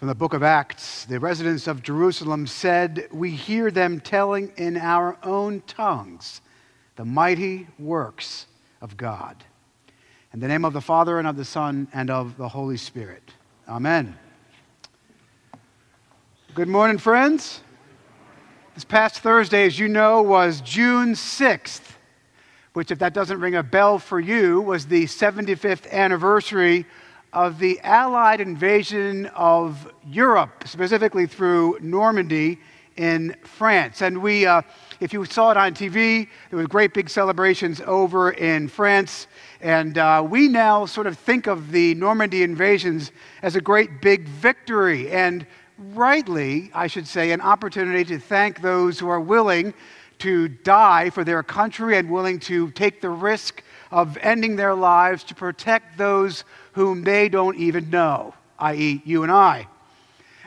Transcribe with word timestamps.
From 0.00 0.08
the 0.08 0.14
book 0.14 0.32
of 0.32 0.42
Acts, 0.42 1.04
the 1.04 1.20
residents 1.20 1.66
of 1.66 1.82
Jerusalem 1.82 2.46
said, 2.46 3.06
We 3.12 3.32
hear 3.32 3.70
them 3.70 4.00
telling 4.00 4.50
in 4.56 4.78
our 4.78 5.18
own 5.22 5.60
tongues 5.66 6.40
the 6.96 7.04
mighty 7.04 7.66
works 7.78 8.46
of 8.80 8.96
God. 8.96 9.44
In 10.32 10.40
the 10.40 10.48
name 10.48 10.64
of 10.64 10.72
the 10.72 10.80
Father, 10.80 11.18
and 11.18 11.28
of 11.28 11.36
the 11.36 11.44
Son, 11.44 11.86
and 11.92 12.08
of 12.08 12.38
the 12.38 12.48
Holy 12.48 12.78
Spirit. 12.78 13.34
Amen. 13.68 14.18
Good 16.54 16.68
morning, 16.68 16.96
friends. 16.96 17.60
This 18.74 18.84
past 18.84 19.18
Thursday, 19.18 19.66
as 19.66 19.78
you 19.78 19.86
know, 19.86 20.22
was 20.22 20.62
June 20.62 21.12
6th, 21.12 21.92
which, 22.72 22.90
if 22.90 23.00
that 23.00 23.12
doesn't 23.12 23.38
ring 23.38 23.54
a 23.54 23.62
bell 23.62 23.98
for 23.98 24.18
you, 24.18 24.62
was 24.62 24.86
the 24.86 25.04
75th 25.04 25.90
anniversary 25.90 26.86
of 27.32 27.58
the 27.58 27.78
Allied 27.80 28.40
invasion 28.40 29.26
of 29.26 29.92
Europe, 30.06 30.64
specifically 30.66 31.26
through 31.26 31.78
Normandy 31.80 32.58
in 32.96 33.34
France. 33.44 34.02
And 34.02 34.20
we, 34.20 34.46
uh, 34.46 34.62
if 34.98 35.12
you 35.12 35.24
saw 35.24 35.52
it 35.52 35.56
on 35.56 35.72
TV, 35.72 36.28
there 36.50 36.58
was 36.58 36.66
great 36.66 36.92
big 36.92 37.08
celebrations 37.08 37.80
over 37.86 38.32
in 38.32 38.68
France. 38.68 39.28
And 39.60 39.96
uh, 39.96 40.26
we 40.28 40.48
now 40.48 40.86
sort 40.86 41.06
of 41.06 41.16
think 41.16 41.46
of 41.46 41.70
the 41.70 41.94
Normandy 41.94 42.42
invasions 42.42 43.12
as 43.42 43.56
a 43.56 43.60
great 43.60 44.00
big 44.00 44.26
victory. 44.28 45.10
And 45.10 45.46
rightly, 45.78 46.70
I 46.74 46.88
should 46.88 47.06
say, 47.06 47.30
an 47.30 47.40
opportunity 47.40 48.04
to 48.04 48.18
thank 48.18 48.60
those 48.60 48.98
who 48.98 49.08
are 49.08 49.20
willing 49.20 49.72
to 50.18 50.48
die 50.48 51.10
for 51.10 51.24
their 51.24 51.42
country 51.42 51.96
and 51.96 52.10
willing 52.10 52.38
to 52.40 52.70
take 52.72 53.00
the 53.00 53.08
risk 53.08 53.62
of 53.90 54.18
ending 54.18 54.56
their 54.56 54.74
lives 54.74 55.24
to 55.24 55.34
protect 55.34 55.96
those 55.96 56.44
whom 56.80 57.04
they 57.04 57.28
don't 57.28 57.58
even 57.58 57.90
know, 57.90 58.32
i.e., 58.58 59.02
you 59.04 59.22
and 59.22 59.30
I. 59.30 59.68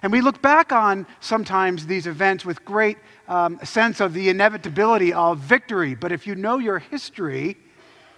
And 0.02 0.12
we 0.12 0.20
look 0.20 0.42
back 0.42 0.72
on 0.72 1.06
sometimes 1.20 1.86
these 1.86 2.08
events 2.08 2.44
with 2.44 2.66
great 2.66 2.98
um, 3.28 3.60
sense 3.64 4.00
of 4.00 4.16
the 4.16 4.30
inevitability 4.30 5.14
of 5.14 5.38
victory. 5.38 5.94
But 5.94 6.12
if 6.12 6.26
you 6.26 6.34
know 6.34 6.58
your 6.58 6.80
history, 6.80 7.56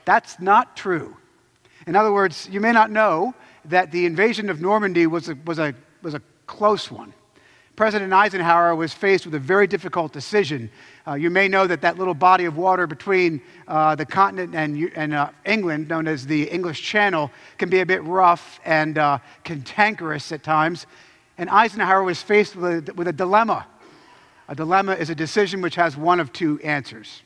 that's 0.05 0.39
not 0.39 0.77
true. 0.77 1.17
In 1.87 1.97
other 1.97 2.13
words, 2.13 2.47
you 2.49 2.61
may 2.61 2.71
not 2.71 2.89
know 2.89 3.35
that 3.65 3.91
the 3.91 4.05
invasion 4.05 4.49
of 4.49 4.61
Normandy 4.61 5.07
was 5.07 5.27
a, 5.27 5.37
was 5.45 5.59
a, 5.59 5.75
was 6.01 6.13
a 6.13 6.21
close 6.47 6.89
one. 6.89 7.13
President 7.75 8.13
Eisenhower 8.13 8.73
was 8.75 8.93
faced 8.93 9.25
with 9.25 9.35
a 9.35 9.39
very 9.39 9.67
difficult 9.67 10.13
decision. 10.13 10.71
Uh, 11.07 11.13
you 11.13 11.29
may 11.29 11.47
know 11.47 11.67
that 11.67 11.81
that 11.81 11.99
little 11.99 12.15
body 12.15 12.45
of 12.45 12.57
water 12.57 12.87
between 12.87 13.39
uh, 13.67 13.93
the 13.93 14.05
continent 14.05 14.55
and, 14.55 14.91
and 14.95 15.13
uh, 15.13 15.29
England, 15.45 15.87
known 15.87 16.07
as 16.07 16.25
the 16.25 16.43
English 16.49 16.81
Channel, 16.81 17.29
can 17.59 17.69
be 17.69 17.81
a 17.81 17.85
bit 17.85 18.03
rough 18.03 18.59
and 18.65 18.97
uh, 18.97 19.19
cantankerous 19.43 20.31
at 20.31 20.41
times. 20.41 20.87
And 21.37 21.47
Eisenhower 21.47 22.03
was 22.03 22.23
faced 22.23 22.55
with 22.55 22.89
a, 22.89 22.93
with 22.93 23.07
a 23.07 23.13
dilemma. 23.13 23.67
A 24.47 24.55
dilemma 24.55 24.93
is 24.93 25.11
a 25.11 25.15
decision 25.15 25.61
which 25.61 25.75
has 25.75 25.95
one 25.95 26.19
of 26.19 26.33
two 26.33 26.59
answers. 26.61 27.21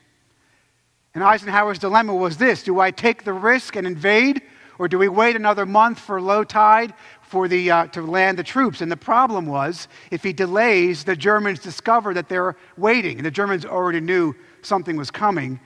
And 1.16 1.24
Eisenhower's 1.24 1.80
dilemma 1.80 2.14
was 2.14 2.36
this 2.36 2.64
Do 2.64 2.82
I 2.82 2.92
take 2.92 3.24
the 3.24 3.34
risk 3.34 3.78
and 3.78 3.88
invade, 3.88 4.42
or 4.78 4.90
do 4.90 4.98
we 4.98 5.08
wait 5.08 5.38
another 5.38 5.66
month 5.66 6.00
for 6.00 6.22
low 6.22 6.44
tide 6.44 6.94
for 7.30 7.48
the, 7.48 7.70
uh, 7.70 7.86
to 7.86 8.02
land 8.02 8.40
the 8.40 8.44
troops. 8.44 8.82
And 8.82 8.92
the 8.92 8.98
problem 8.98 9.46
was, 9.46 9.88
if 10.10 10.24
he 10.24 10.34
delays, 10.34 11.04
the 11.04 11.16
Germans 11.16 11.60
discover 11.60 12.12
that 12.16 12.28
they're 12.28 12.56
waiting. 12.76 13.18
And 13.18 13.26
the 13.26 13.32
Germans 13.32 13.66
already 13.66 14.00
knew 14.00 14.36
something 14.64 14.98
was 14.98 15.12
coming. 15.12 15.60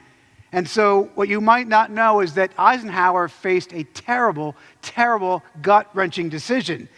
And 0.51 0.67
so, 0.67 1.09
what 1.15 1.29
you 1.29 1.39
might 1.39 1.69
not 1.69 1.89
know 1.89 2.19
is 2.19 2.33
that 2.33 2.51
Eisenhower 2.57 3.29
faced 3.29 3.71
a 3.71 3.85
terrible, 3.85 4.57
terrible, 4.81 5.41
gut 5.61 5.89
wrenching 5.93 6.27
decision. 6.27 6.89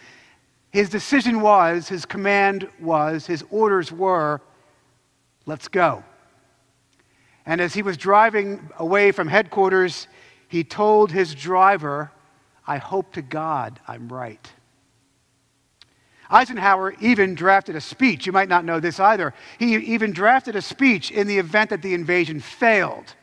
His 0.72 0.88
decision 0.88 1.40
was, 1.40 1.86
his 1.86 2.04
command 2.04 2.68
was, 2.80 3.24
his 3.24 3.44
orders 3.50 3.92
were, 3.92 4.40
let's 5.46 5.68
go. 5.68 6.02
And 7.46 7.60
as 7.60 7.72
he 7.72 7.82
was 7.82 7.96
driving 7.96 8.68
away 8.78 9.12
from 9.12 9.28
headquarters, 9.28 10.08
he 10.48 10.64
told 10.64 11.12
his 11.12 11.36
driver, 11.36 12.10
I 12.66 12.78
hope 12.78 13.12
to 13.12 13.22
God 13.22 13.78
I'm 13.86 14.08
right. 14.08 14.52
Eisenhower 16.30 16.94
even 17.00 17.34
drafted 17.34 17.76
a 17.76 17.80
speech. 17.80 18.26
You 18.26 18.32
might 18.32 18.48
not 18.48 18.64
know 18.64 18.80
this 18.80 18.98
either. 18.98 19.34
He 19.58 19.76
even 19.76 20.12
drafted 20.12 20.56
a 20.56 20.62
speech 20.62 21.10
in 21.10 21.26
the 21.26 21.38
event 21.38 21.70
that 21.70 21.82
the 21.82 21.94
invasion 21.94 22.40
failed. 22.40 23.14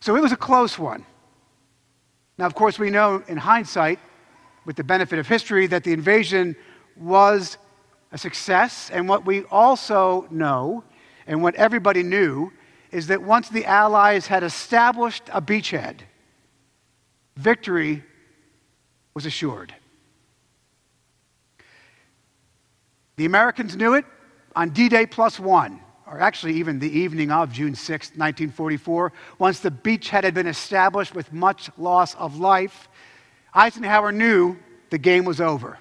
So 0.00 0.16
it 0.16 0.22
was 0.22 0.32
a 0.32 0.36
close 0.36 0.78
one. 0.78 1.06
Now, 2.36 2.46
of 2.46 2.54
course, 2.54 2.78
we 2.78 2.90
know 2.90 3.22
in 3.28 3.36
hindsight, 3.36 3.98
with 4.64 4.76
the 4.76 4.84
benefit 4.84 5.18
of 5.18 5.28
history, 5.28 5.66
that 5.68 5.84
the 5.84 5.92
invasion 5.92 6.56
was 6.96 7.58
a 8.12 8.18
success. 8.18 8.90
And 8.90 9.08
what 9.08 9.24
we 9.24 9.44
also 9.44 10.26
know, 10.30 10.84
and 11.26 11.42
what 11.42 11.54
everybody 11.54 12.02
knew, 12.02 12.52
is 12.90 13.06
that 13.08 13.22
once 13.22 13.48
the 13.48 13.64
Allies 13.64 14.26
had 14.26 14.42
established 14.42 15.24
a 15.32 15.40
beachhead, 15.40 16.00
victory 17.36 18.02
was 19.14 19.26
assured. 19.26 19.74
The 23.16 23.26
Americans 23.26 23.76
knew 23.76 23.94
it 23.94 24.04
on 24.56 24.70
D 24.70 24.88
Day 24.88 25.06
plus 25.06 25.38
one, 25.38 25.80
or 26.06 26.20
actually 26.20 26.54
even 26.54 26.78
the 26.78 26.90
evening 26.90 27.30
of 27.30 27.52
June 27.52 27.74
6, 27.74 28.08
1944, 28.08 29.12
once 29.38 29.60
the 29.60 29.70
beachhead 29.70 30.24
had 30.24 30.34
been 30.34 30.46
established 30.46 31.14
with 31.14 31.32
much 31.32 31.70
loss 31.78 32.14
of 32.16 32.38
life. 32.38 32.88
Eisenhower 33.54 34.10
knew 34.10 34.56
the 34.90 34.98
game 34.98 35.24
was 35.24 35.40
over. 35.40 35.78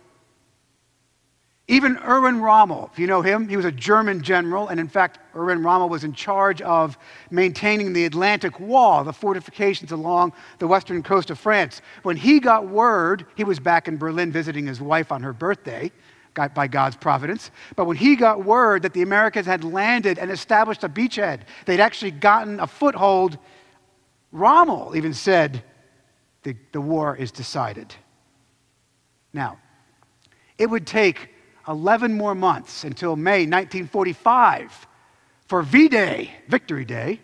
Even 1.69 1.97
Erwin 1.99 2.41
Rommel, 2.41 2.89
if 2.91 2.99
you 2.99 3.07
know 3.07 3.21
him, 3.21 3.47
he 3.47 3.55
was 3.55 3.65
a 3.65 3.71
German 3.71 4.21
general, 4.21 4.67
and 4.67 4.79
in 4.79 4.89
fact, 4.89 5.19
Erwin 5.33 5.63
Rommel 5.63 5.87
was 5.87 6.03
in 6.03 6.13
charge 6.13 6.61
of 6.61 6.97
maintaining 7.31 7.93
the 7.93 8.03
Atlantic 8.03 8.59
Wall, 8.59 9.03
the 9.05 9.13
fortifications 9.13 9.91
along 9.93 10.33
the 10.59 10.67
western 10.67 11.01
coast 11.01 11.29
of 11.29 11.39
France. 11.39 11.81
When 12.03 12.17
he 12.17 12.41
got 12.41 12.67
word, 12.67 13.25
he 13.35 13.45
was 13.45 13.59
back 13.59 13.87
in 13.87 13.97
Berlin 13.97 14.29
visiting 14.29 14.67
his 14.67 14.81
wife 14.81 15.11
on 15.11 15.23
her 15.23 15.33
birthday 15.33 15.89
by 16.33 16.67
God's 16.67 16.95
providence. 16.95 17.51
But 17.75 17.85
when 17.85 17.97
he 17.97 18.15
got 18.15 18.45
word 18.45 18.83
that 18.83 18.93
the 18.93 19.01
Americans 19.01 19.45
had 19.45 19.63
landed 19.63 20.17
and 20.17 20.31
established 20.31 20.83
a 20.83 20.89
beachhead, 20.89 21.41
they'd 21.65 21.79
actually 21.79 22.11
gotten 22.11 22.59
a 22.59 22.67
foothold, 22.67 23.37
Rommel 24.31 24.95
even 24.95 25.13
said, 25.13 25.63
the, 26.43 26.55
the 26.71 26.81
war 26.81 27.15
is 27.15 27.31
decided. 27.31 27.93
Now, 29.31 29.59
it 30.57 30.69
would 30.69 30.85
take 30.85 31.29
11 31.67 32.13
more 32.13 32.35
months 32.35 32.83
until 32.83 33.15
May 33.15 33.45
1945 33.45 34.87
for 35.47 35.61
V 35.61 35.87
Day, 35.87 36.31
Victory 36.47 36.85
Day. 36.85 37.19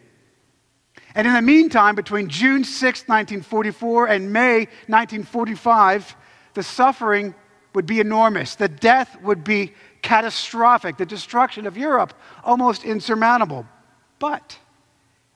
And 1.16 1.28
in 1.28 1.34
the 1.34 1.42
meantime, 1.42 1.96
between 1.96 2.30
June 2.30 2.64
6, 2.64 3.08
1944 3.08 4.08
and 4.08 4.32
May 4.32 4.60
1945, 4.88 6.16
the 6.54 6.64
suffering 6.64 7.34
would 7.80 7.86
be 7.86 8.02
enormous. 8.02 8.56
The 8.56 8.68
death 8.68 9.16
would 9.22 9.42
be 9.42 9.72
catastrophic. 10.02 10.98
The 10.98 11.06
destruction 11.06 11.66
of 11.66 11.78
Europe 11.78 12.14
almost 12.44 12.84
insurmountable. 12.84 13.66
But 14.20 14.58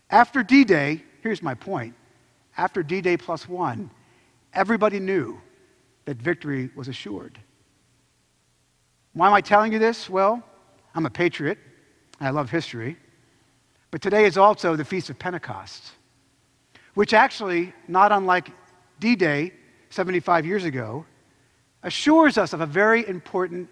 after 0.09 0.43
D 0.43 0.65
Day, 0.65 1.01
here's 1.21 1.41
my 1.41 1.53
point 1.53 1.95
after 2.57 2.83
D 2.83 2.99
Day 2.99 3.15
plus 3.15 3.47
one, 3.47 3.89
everybody 4.53 4.99
knew 4.99 5.39
that 6.03 6.17
victory 6.17 6.69
was 6.75 6.89
assured. 6.89 7.39
Why 9.13 9.27
am 9.27 9.33
I 9.33 9.39
telling 9.39 9.71
you 9.71 9.79
this? 9.79 10.09
Well, 10.09 10.43
I'm 10.93 11.05
a 11.05 11.09
patriot. 11.09 11.57
I 12.19 12.31
love 12.31 12.49
history. 12.49 12.97
But 13.89 14.01
today 14.01 14.25
is 14.25 14.37
also 14.37 14.75
the 14.75 14.83
Feast 14.83 15.09
of 15.09 15.17
Pentecost, 15.17 15.93
which 16.93 17.13
actually, 17.13 17.71
not 17.87 18.11
unlike 18.11 18.49
D 18.99 19.15
Day 19.15 19.53
75 19.91 20.45
years 20.45 20.65
ago, 20.65 21.05
assures 21.83 22.38
us 22.38 22.53
of 22.53 22.61
a 22.61 22.66
very 22.66 23.07
important 23.07 23.69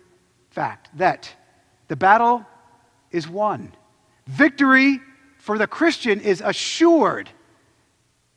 fact 0.49 0.89
that 0.97 1.33
the 1.87 1.95
battle 1.95 2.45
is 3.11 3.27
won. 3.27 3.73
Victory 4.27 4.99
for 5.37 5.57
the 5.57 5.67
Christian 5.67 6.19
is 6.19 6.41
assured. 6.41 7.29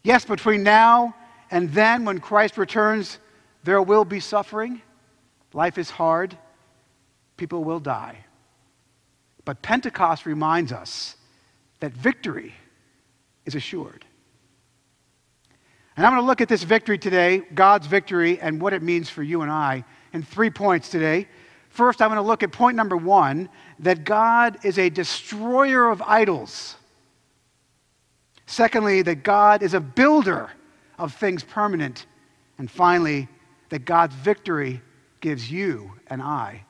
Yes, 0.02 0.24
between 0.24 0.62
now 0.62 1.14
and 1.50 1.70
then, 1.72 2.04
when 2.04 2.18
Christ 2.18 2.56
returns, 2.56 3.18
there 3.64 3.82
will 3.82 4.04
be 4.04 4.20
suffering. 4.20 4.82
Life 5.52 5.78
is 5.78 5.90
hard. 5.90 6.36
People 7.36 7.62
will 7.64 7.80
die. 7.80 8.18
But 9.44 9.62
Pentecost 9.62 10.26
reminds 10.26 10.72
us 10.72 11.16
that 11.80 11.92
victory 11.92 12.54
is 13.44 13.54
assured. 13.54 14.04
And 15.96 16.04
I'm 16.04 16.12
going 16.12 16.22
to 16.22 16.26
look 16.26 16.40
at 16.40 16.48
this 16.48 16.64
victory 16.64 16.98
today, 16.98 17.42
God's 17.54 17.86
victory, 17.86 18.40
and 18.40 18.60
what 18.60 18.72
it 18.72 18.82
means 18.82 19.08
for 19.08 19.22
you 19.22 19.42
and 19.42 19.50
I, 19.50 19.84
in 20.12 20.22
three 20.22 20.50
points 20.50 20.88
today. 20.88 21.28
First, 21.68 22.02
I'm 22.02 22.08
going 22.08 22.16
to 22.16 22.22
look 22.22 22.42
at 22.42 22.52
point 22.52 22.76
number 22.76 22.96
one 22.96 23.48
that 23.80 24.04
God 24.04 24.58
is 24.64 24.78
a 24.78 24.90
destroyer 24.90 25.90
of 25.90 26.02
idols. 26.02 26.76
Secondly, 28.46 29.02
that 29.02 29.22
God 29.22 29.62
is 29.62 29.74
a 29.74 29.80
builder 29.80 30.50
of 30.98 31.14
things 31.14 31.42
permanent. 31.42 32.06
And 32.58 32.70
finally, 32.70 33.28
that 33.70 33.84
God's 33.84 34.14
victory 34.14 34.82
gives 35.20 35.50
you 35.50 35.92
and 36.08 36.22
I 36.22 36.64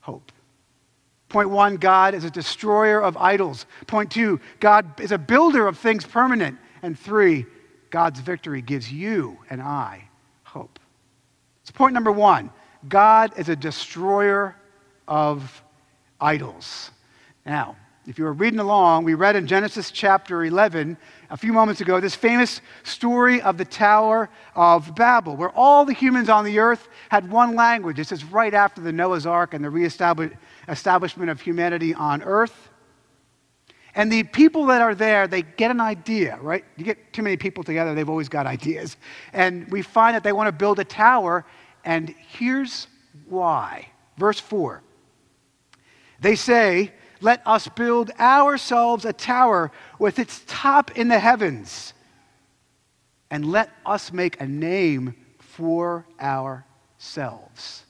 hope. 0.00 0.30
Point 1.28 1.50
one, 1.50 1.76
God 1.76 2.14
is 2.14 2.22
a 2.22 2.30
destroyer 2.30 3.02
of 3.02 3.16
idols. 3.16 3.66
Point 3.86 4.10
two, 4.10 4.40
God 4.60 5.00
is 5.00 5.10
a 5.10 5.18
builder 5.18 5.66
of 5.66 5.78
things 5.78 6.04
permanent. 6.04 6.58
And 6.82 6.96
three, 6.96 7.46
God's 7.94 8.18
victory 8.18 8.60
gives 8.60 8.90
you 8.90 9.38
and 9.48 9.62
I 9.62 10.08
hope. 10.42 10.80
So, 11.62 11.70
point 11.74 11.94
number 11.94 12.10
one 12.10 12.50
God 12.88 13.38
is 13.38 13.48
a 13.48 13.54
destroyer 13.54 14.56
of 15.06 15.62
idols. 16.20 16.90
Now, 17.46 17.76
if 18.08 18.18
you 18.18 18.24
were 18.24 18.32
reading 18.32 18.58
along, 18.58 19.04
we 19.04 19.14
read 19.14 19.36
in 19.36 19.46
Genesis 19.46 19.92
chapter 19.92 20.44
11 20.44 20.96
a 21.30 21.36
few 21.36 21.52
moments 21.52 21.80
ago 21.80 22.00
this 22.00 22.16
famous 22.16 22.60
story 22.82 23.40
of 23.40 23.58
the 23.58 23.64
Tower 23.64 24.28
of 24.56 24.96
Babel, 24.96 25.36
where 25.36 25.50
all 25.50 25.84
the 25.84 25.94
humans 25.94 26.28
on 26.28 26.44
the 26.44 26.58
earth 26.58 26.88
had 27.10 27.30
one 27.30 27.54
language. 27.54 27.96
This 27.96 28.10
is 28.10 28.24
right 28.24 28.54
after 28.54 28.80
the 28.80 28.90
Noah's 28.90 29.24
Ark 29.24 29.54
and 29.54 29.64
the 29.64 29.70
reestablishment 29.70 31.30
of 31.30 31.40
humanity 31.40 31.94
on 31.94 32.24
earth. 32.24 32.63
And 33.94 34.10
the 34.10 34.24
people 34.24 34.66
that 34.66 34.80
are 34.80 34.94
there, 34.94 35.26
they 35.28 35.42
get 35.42 35.70
an 35.70 35.80
idea, 35.80 36.38
right? 36.40 36.64
You 36.76 36.84
get 36.84 37.12
too 37.12 37.22
many 37.22 37.36
people 37.36 37.62
together, 37.62 37.94
they've 37.94 38.08
always 38.08 38.28
got 38.28 38.46
ideas. 38.46 38.96
And 39.32 39.70
we 39.70 39.82
find 39.82 40.16
that 40.16 40.24
they 40.24 40.32
want 40.32 40.48
to 40.48 40.52
build 40.52 40.80
a 40.80 40.84
tower, 40.84 41.44
and 41.84 42.14
here's 42.18 42.88
why. 43.28 43.88
Verse 44.16 44.40
4. 44.40 44.82
They 46.20 46.34
say, 46.34 46.92
Let 47.20 47.46
us 47.46 47.68
build 47.68 48.10
ourselves 48.18 49.04
a 49.04 49.12
tower 49.12 49.70
with 49.98 50.18
its 50.18 50.42
top 50.46 50.96
in 50.98 51.08
the 51.08 51.18
heavens, 51.18 51.94
and 53.30 53.46
let 53.46 53.70
us 53.86 54.12
make 54.12 54.40
a 54.40 54.46
name 54.46 55.14
for 55.38 56.04
ourselves. 56.20 57.84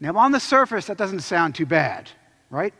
Now, 0.00 0.16
on 0.16 0.32
the 0.32 0.40
surface, 0.40 0.86
that 0.86 0.98
doesn't 0.98 1.20
sound 1.20 1.54
too 1.54 1.66
bad, 1.66 2.10
right? 2.50 2.74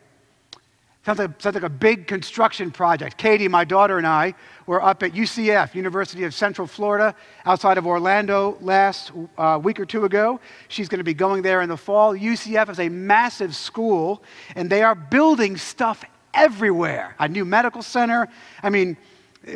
Sounds 1.07 1.21
like, 1.21 1.41
sounds 1.41 1.55
like 1.55 1.63
a 1.63 1.69
big 1.69 2.09
construction 2.09 2.73
project. 2.73 3.17
Katie, 3.17 3.47
my 3.47 3.65
daughter, 3.65 3.97
and 3.97 4.05
I 4.09 4.35
were 4.67 4.83
up 4.83 5.05
at 5.05 5.13
UCF, 5.13 5.73
University 5.73 6.25
of 6.25 6.35
Central 6.35 6.67
Florida, 6.67 7.15
outside 7.45 7.79
of 7.79 7.87
Orlando 7.87 8.59
last 8.61 9.13
uh, 9.39 9.61
week 9.63 9.79
or 9.79 9.87
two 9.87 10.05
ago. 10.05 10.41
She's 10.67 10.89
going 10.89 10.99
to 10.99 11.05
be 11.05 11.15
going 11.15 11.43
there 11.43 11.63
in 11.63 11.69
the 11.69 11.77
fall. 11.77 12.17
UCF 12.17 12.71
is 12.71 12.81
a 12.81 12.89
massive 12.89 13.55
school, 13.55 14.21
and 14.57 14.69
they 14.69 14.83
are 14.83 14.97
building 14.97 15.57
stuff 15.57 16.05
everywhere. 16.35 17.15
A 17.21 17.29
new 17.29 17.45
medical 17.45 17.83
center. 17.83 18.27
I 18.65 18.71
mean, 18.71 18.97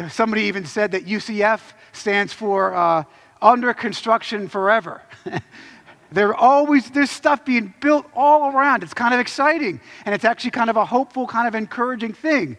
somebody 0.08 0.42
even 0.42 0.64
said 0.64 0.92
that 0.92 1.04
UCF 1.04 1.72
stands 1.90 2.32
for 2.32 2.72
uh, 2.76 3.02
under 3.42 3.74
construction 3.74 4.48
forever. 4.48 5.02
There 6.12 6.34
always 6.34 6.90
there's 6.90 7.10
stuff 7.10 7.44
being 7.44 7.72
built 7.80 8.06
all 8.14 8.52
around. 8.52 8.82
It's 8.82 8.94
kind 8.94 9.14
of 9.14 9.20
exciting, 9.20 9.80
and 10.04 10.14
it's 10.14 10.24
actually 10.24 10.50
kind 10.50 10.68
of 10.68 10.76
a 10.76 10.84
hopeful, 10.84 11.26
kind 11.26 11.46
of 11.46 11.54
encouraging 11.54 12.12
thing. 12.12 12.56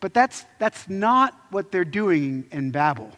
But 0.00 0.14
that's 0.14 0.44
that's 0.58 0.88
not 0.88 1.34
what 1.50 1.70
they're 1.70 1.84
doing 1.84 2.46
in 2.50 2.70
Babel. 2.70 3.10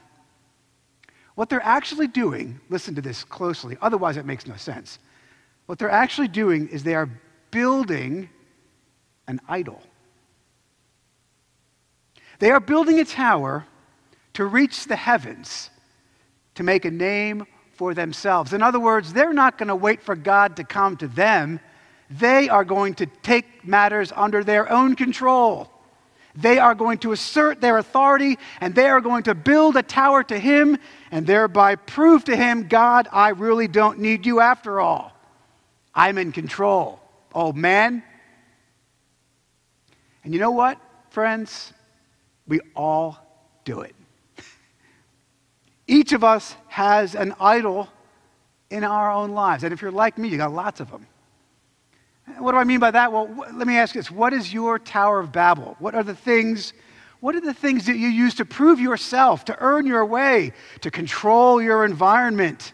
What 1.35 1.49
they're 1.49 1.65
actually 1.65 2.09
doing, 2.09 2.61
listen 2.69 2.95
to 2.97 3.01
this 3.01 3.25
closely, 3.25 3.77
otherwise 3.81 4.19
it 4.19 4.27
makes 4.27 4.47
no 4.47 4.57
sense. 4.57 4.99
What 5.67 5.79
they're 5.79 5.91
actually 5.91 6.29
doing 6.29 6.69
is 6.69 6.83
they 6.83 6.95
are 6.95 7.09
building 7.51 8.29
an 9.27 9.41
idol. 9.49 9.83
They 12.41 12.51
are 12.51 12.61
building 12.61 12.99
a 12.99 13.05
tower 13.05 13.67
to 14.35 14.45
reach 14.45 14.87
the 14.87 14.97
heavens, 14.97 15.71
to 16.57 16.63
make 16.63 16.85
a 16.85 16.91
name 16.91 17.47
for 17.81 17.95
themselves. 17.95 18.53
In 18.53 18.63
other 18.63 18.79
words, 18.79 19.11
they're 19.11 19.33
not 19.33 19.57
going 19.57 19.69
to 19.69 19.75
wait 19.75 20.03
for 20.03 20.15
God 20.15 20.57
to 20.57 20.65
come 20.65 20.99
to 20.99 21.09
them. 21.09 21.59
They 22.11 22.47
are 22.51 22.63
going 22.63 22.93
to 22.97 23.07
take 23.07 23.67
matters 23.67 24.13
under 24.15 24.45
their 24.45 24.71
own 24.71 24.97
control. 24.97 25.71
They 26.35 26.59
are 26.59 26.75
going 26.75 26.99
to 26.99 27.13
assert 27.13 27.63
their 27.63 27.79
authority 27.79 28.37
and 28.61 28.75
they 28.75 28.91
are 28.91 29.01
going 29.01 29.23
to 29.23 29.35
build 29.35 29.79
a 29.79 29.83
tower 29.83 30.23
to 30.25 30.39
Him 30.39 30.77
and 31.11 31.27
thereby 31.27 31.77
prove 31.77 32.25
to 32.25 32.37
Him, 32.37 32.69
God, 32.69 33.09
I 33.11 33.31
really 33.31 33.67
don't 33.67 33.99
need 33.99 34.27
you 34.27 34.41
after 34.41 34.79
all. 34.79 35.13
I'm 35.95 36.19
in 36.19 36.33
control. 36.33 37.01
Oh, 37.35 37.51
man. 37.51 38.03
And 40.23 40.35
you 40.35 40.39
know 40.39 40.51
what, 40.51 40.79
friends? 41.09 41.73
We 42.47 42.61
all 42.77 43.17
do 43.65 43.81
it. 43.81 43.95
Each 45.91 46.13
of 46.13 46.23
us 46.23 46.55
has 46.69 47.17
an 47.17 47.35
idol 47.41 47.89
in 48.71 48.85
our 48.85 49.11
own 49.11 49.33
lives. 49.33 49.65
And 49.65 49.73
if 49.73 49.83
you're 49.83 49.91
like 49.91 50.19
me, 50.19 50.29
you 50.29 50.37
got 50.37 50.53
lots 50.53 50.79
of 50.79 50.89
them. 50.89 51.05
What 52.39 52.53
do 52.53 52.59
I 52.59 52.63
mean 52.63 52.79
by 52.79 52.93
that? 52.93 53.11
Well, 53.13 53.29
let 53.55 53.67
me 53.67 53.77
ask 53.77 53.97
you 53.97 54.01
this. 54.01 54.09
What 54.09 54.33
is 54.33 54.55
your 54.55 54.79
Tower 54.79 55.19
of 55.19 55.33
Babel? 55.33 55.75
What 55.81 55.97
are 55.97 56.05
the 56.05 56.15
things, 56.15 56.75
what 57.19 57.35
are 57.35 57.41
the 57.41 57.53
things 57.53 57.87
that 57.87 57.97
you 57.97 58.07
use 58.07 58.37
to 58.37 58.45
prove 58.45 58.79
yourself, 58.79 59.45
to 59.47 59.57
earn 59.59 59.85
your 59.85 60.07
way, 60.07 60.53
to 60.83 60.93
control 60.93 61.61
your 61.61 61.85
environment? 61.85 62.73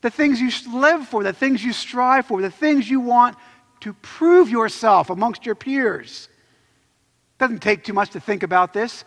The 0.00 0.08
things 0.08 0.40
you 0.40 0.50
live 0.72 1.06
for, 1.06 1.22
the 1.22 1.34
things 1.34 1.62
you 1.62 1.74
strive 1.74 2.24
for, 2.24 2.40
the 2.40 2.50
things 2.50 2.88
you 2.88 3.00
want 3.00 3.36
to 3.80 3.92
prove 3.92 4.48
yourself 4.48 5.10
amongst 5.10 5.44
your 5.44 5.54
peers. 5.54 6.30
Doesn't 7.36 7.60
take 7.60 7.84
too 7.84 7.92
much 7.92 8.08
to 8.12 8.20
think 8.20 8.42
about 8.42 8.72
this. 8.72 9.04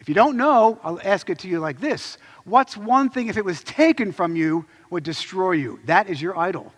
If 0.00 0.08
you 0.08 0.14
don't 0.14 0.36
know, 0.36 0.78
I'll 0.82 1.00
ask 1.04 1.28
it 1.28 1.38
to 1.40 1.48
you 1.48 1.60
like 1.60 1.78
this 1.78 2.18
What's 2.44 2.76
one 2.76 3.10
thing, 3.10 3.28
if 3.28 3.36
it 3.36 3.44
was 3.44 3.62
taken 3.62 4.12
from 4.12 4.34
you, 4.34 4.64
would 4.88 5.04
destroy 5.04 5.52
you? 5.52 5.78
That 5.84 6.08
is 6.08 6.20
your 6.20 6.36
idol. 6.36 6.72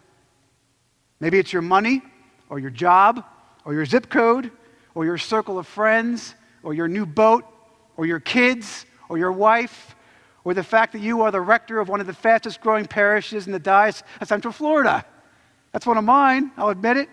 Maybe 1.20 1.38
it's 1.38 1.52
your 1.52 1.62
money, 1.62 2.02
or 2.50 2.58
your 2.58 2.70
job, 2.70 3.24
or 3.64 3.72
your 3.72 3.86
zip 3.86 4.10
code, 4.10 4.50
or 4.94 5.04
your 5.04 5.18
circle 5.18 5.58
of 5.58 5.66
friends, 5.66 6.34
or 6.62 6.74
your 6.74 6.88
new 6.88 7.06
boat, 7.06 7.44
or 7.96 8.06
your 8.06 8.20
kids, 8.20 8.86
or 9.08 9.18
your 9.18 9.32
wife, 9.32 9.94
or 10.44 10.52
the 10.52 10.64
fact 10.64 10.92
that 10.92 11.00
you 11.00 11.22
are 11.22 11.30
the 11.30 11.40
rector 11.40 11.78
of 11.78 11.88
one 11.88 12.00
of 12.00 12.06
the 12.06 12.12
fastest 12.12 12.60
growing 12.60 12.86
parishes 12.86 13.46
in 13.46 13.52
the 13.52 13.58
Diocese 13.58 14.02
of 14.20 14.28
Central 14.28 14.52
Florida. 14.52 15.04
That's 15.70 15.86
one 15.86 15.96
of 15.96 16.04
mine, 16.04 16.50
I'll 16.56 16.70
admit 16.70 16.96
it. 16.96 17.08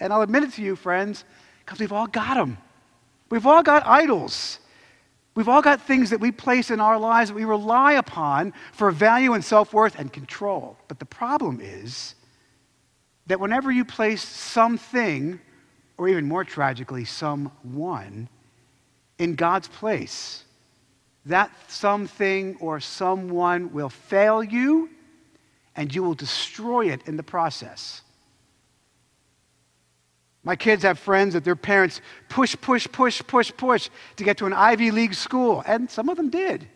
And 0.00 0.12
I'll 0.12 0.22
admit 0.22 0.42
it 0.42 0.52
to 0.54 0.62
you, 0.62 0.74
friends, 0.74 1.24
because 1.60 1.78
we've 1.78 1.92
all 1.92 2.08
got 2.08 2.34
them. 2.34 2.58
We've 3.30 3.46
all 3.46 3.62
got 3.62 3.86
idols. 3.86 4.58
We've 5.34 5.48
all 5.48 5.62
got 5.62 5.80
things 5.80 6.10
that 6.10 6.20
we 6.20 6.30
place 6.30 6.70
in 6.70 6.80
our 6.80 6.98
lives 6.98 7.30
that 7.30 7.34
we 7.34 7.44
rely 7.44 7.94
upon 7.94 8.52
for 8.72 8.90
value 8.90 9.32
and 9.32 9.44
self 9.44 9.72
worth 9.72 9.98
and 9.98 10.12
control. 10.12 10.76
But 10.88 10.98
the 10.98 11.06
problem 11.06 11.60
is 11.62 12.14
that 13.26 13.40
whenever 13.40 13.70
you 13.70 13.84
place 13.84 14.22
something, 14.22 15.40
or 15.96 16.08
even 16.08 16.26
more 16.26 16.44
tragically, 16.44 17.04
someone, 17.04 18.28
in 19.18 19.34
God's 19.34 19.68
place, 19.68 20.44
that 21.26 21.50
something 21.68 22.56
or 22.60 22.80
someone 22.80 23.72
will 23.72 23.88
fail 23.88 24.42
you 24.42 24.90
and 25.76 25.94
you 25.94 26.02
will 26.02 26.14
destroy 26.14 26.90
it 26.90 27.02
in 27.06 27.16
the 27.16 27.22
process. 27.22 28.01
My 30.44 30.56
kids 30.56 30.82
have 30.82 30.98
friends 30.98 31.34
that 31.34 31.44
their 31.44 31.56
parents 31.56 32.00
push, 32.28 32.56
push, 32.60 32.88
push, 32.90 33.22
push, 33.26 33.52
push 33.56 33.90
to 34.16 34.24
get 34.24 34.38
to 34.38 34.46
an 34.46 34.52
Ivy 34.52 34.90
League 34.90 35.14
school. 35.14 35.62
And 35.66 35.88
some 35.88 36.08
of 36.08 36.16
them 36.16 36.30
did, 36.30 36.66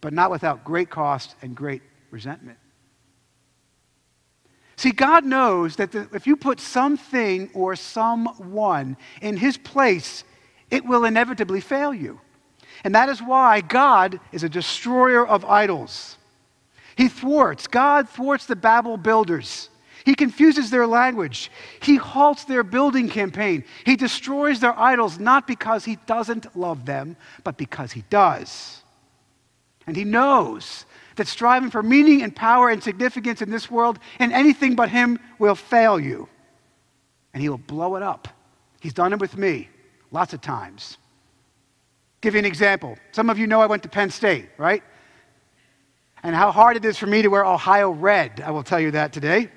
but 0.00 0.12
not 0.12 0.30
without 0.30 0.64
great 0.64 0.90
cost 0.90 1.36
and 1.40 1.54
great 1.54 1.82
resentment. 2.10 2.58
See, 4.76 4.90
God 4.90 5.24
knows 5.24 5.76
that 5.76 5.92
the, 5.92 6.08
if 6.12 6.26
you 6.26 6.36
put 6.36 6.60
something 6.60 7.48
or 7.54 7.76
someone 7.76 8.96
in 9.22 9.36
his 9.36 9.56
place, 9.56 10.24
it 10.70 10.84
will 10.84 11.04
inevitably 11.04 11.60
fail 11.60 11.94
you. 11.94 12.20
And 12.84 12.94
that 12.94 13.08
is 13.08 13.20
why 13.20 13.62
God 13.62 14.20
is 14.32 14.42
a 14.42 14.48
destroyer 14.48 15.26
of 15.26 15.44
idols. 15.44 16.18
He 16.96 17.08
thwarts, 17.08 17.66
God 17.66 18.08
thwarts 18.08 18.46
the 18.46 18.56
Babel 18.56 18.96
builders. 18.96 19.70
He 20.06 20.14
confuses 20.14 20.70
their 20.70 20.86
language. 20.86 21.50
He 21.82 21.96
halts 21.96 22.44
their 22.44 22.62
building 22.62 23.08
campaign. 23.08 23.64
He 23.84 23.96
destroys 23.96 24.60
their 24.60 24.78
idols 24.78 25.18
not 25.18 25.48
because 25.48 25.84
he 25.84 25.96
doesn't 26.06 26.56
love 26.56 26.86
them, 26.86 27.16
but 27.42 27.56
because 27.56 27.90
he 27.90 28.04
does. 28.08 28.84
And 29.84 29.96
he 29.96 30.04
knows 30.04 30.86
that 31.16 31.26
striving 31.26 31.70
for 31.70 31.82
meaning 31.82 32.22
and 32.22 32.34
power 32.34 32.70
and 32.70 32.80
significance 32.80 33.42
in 33.42 33.50
this 33.50 33.68
world 33.68 33.98
and 34.20 34.32
anything 34.32 34.76
but 34.76 34.90
him 34.90 35.18
will 35.40 35.56
fail 35.56 35.98
you. 35.98 36.28
And 37.34 37.42
he 37.42 37.48
will 37.48 37.58
blow 37.58 37.96
it 37.96 38.04
up. 38.04 38.28
He's 38.78 38.94
done 38.94 39.12
it 39.12 39.18
with 39.18 39.36
me 39.36 39.68
lots 40.12 40.32
of 40.32 40.40
times. 40.40 40.98
Give 42.20 42.34
you 42.34 42.38
an 42.38 42.46
example. 42.46 42.96
Some 43.10 43.28
of 43.28 43.40
you 43.40 43.48
know 43.48 43.60
I 43.60 43.66
went 43.66 43.82
to 43.82 43.88
Penn 43.88 44.10
State, 44.10 44.50
right? 44.56 44.84
And 46.22 46.32
how 46.36 46.52
hard 46.52 46.76
it 46.76 46.84
is 46.84 46.96
for 46.96 47.08
me 47.08 47.22
to 47.22 47.28
wear 47.28 47.44
Ohio 47.44 47.90
red. 47.90 48.40
I 48.40 48.52
will 48.52 48.62
tell 48.62 48.78
you 48.78 48.92
that 48.92 49.12
today. 49.12 49.50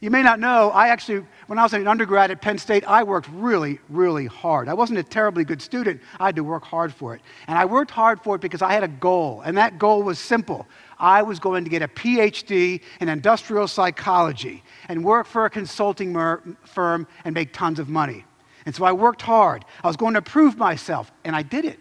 You 0.00 0.10
may 0.10 0.22
not 0.22 0.40
know, 0.40 0.70
I 0.70 0.88
actually, 0.88 1.26
when 1.46 1.58
I 1.58 1.62
was 1.62 1.74
an 1.74 1.86
undergrad 1.86 2.30
at 2.30 2.40
Penn 2.40 2.56
State, 2.56 2.84
I 2.88 3.02
worked 3.02 3.28
really, 3.34 3.80
really 3.90 4.24
hard. 4.24 4.66
I 4.66 4.72
wasn't 4.72 4.98
a 4.98 5.02
terribly 5.02 5.44
good 5.44 5.60
student. 5.60 6.00
I 6.18 6.24
had 6.26 6.36
to 6.36 6.44
work 6.44 6.64
hard 6.64 6.94
for 6.94 7.14
it. 7.14 7.20
And 7.46 7.58
I 7.58 7.66
worked 7.66 7.90
hard 7.90 8.18
for 8.22 8.36
it 8.36 8.40
because 8.40 8.62
I 8.62 8.72
had 8.72 8.82
a 8.82 8.88
goal, 8.88 9.42
and 9.42 9.58
that 9.58 9.78
goal 9.78 10.02
was 10.02 10.18
simple. 10.18 10.66
I 10.98 11.20
was 11.20 11.38
going 11.38 11.64
to 11.64 11.70
get 11.70 11.82
a 11.82 11.88
PhD 11.88 12.80
in 13.00 13.10
industrial 13.10 13.68
psychology 13.68 14.62
and 14.88 15.04
work 15.04 15.26
for 15.26 15.44
a 15.44 15.50
consulting 15.50 16.14
firm 16.64 17.06
and 17.24 17.34
make 17.34 17.52
tons 17.52 17.78
of 17.78 17.90
money. 17.90 18.24
And 18.64 18.74
so 18.74 18.84
I 18.84 18.92
worked 18.92 19.20
hard. 19.20 19.66
I 19.84 19.86
was 19.86 19.96
going 19.96 20.14
to 20.14 20.22
prove 20.22 20.56
myself, 20.56 21.12
and 21.24 21.36
I 21.36 21.42
did 21.42 21.66
it. 21.66 21.78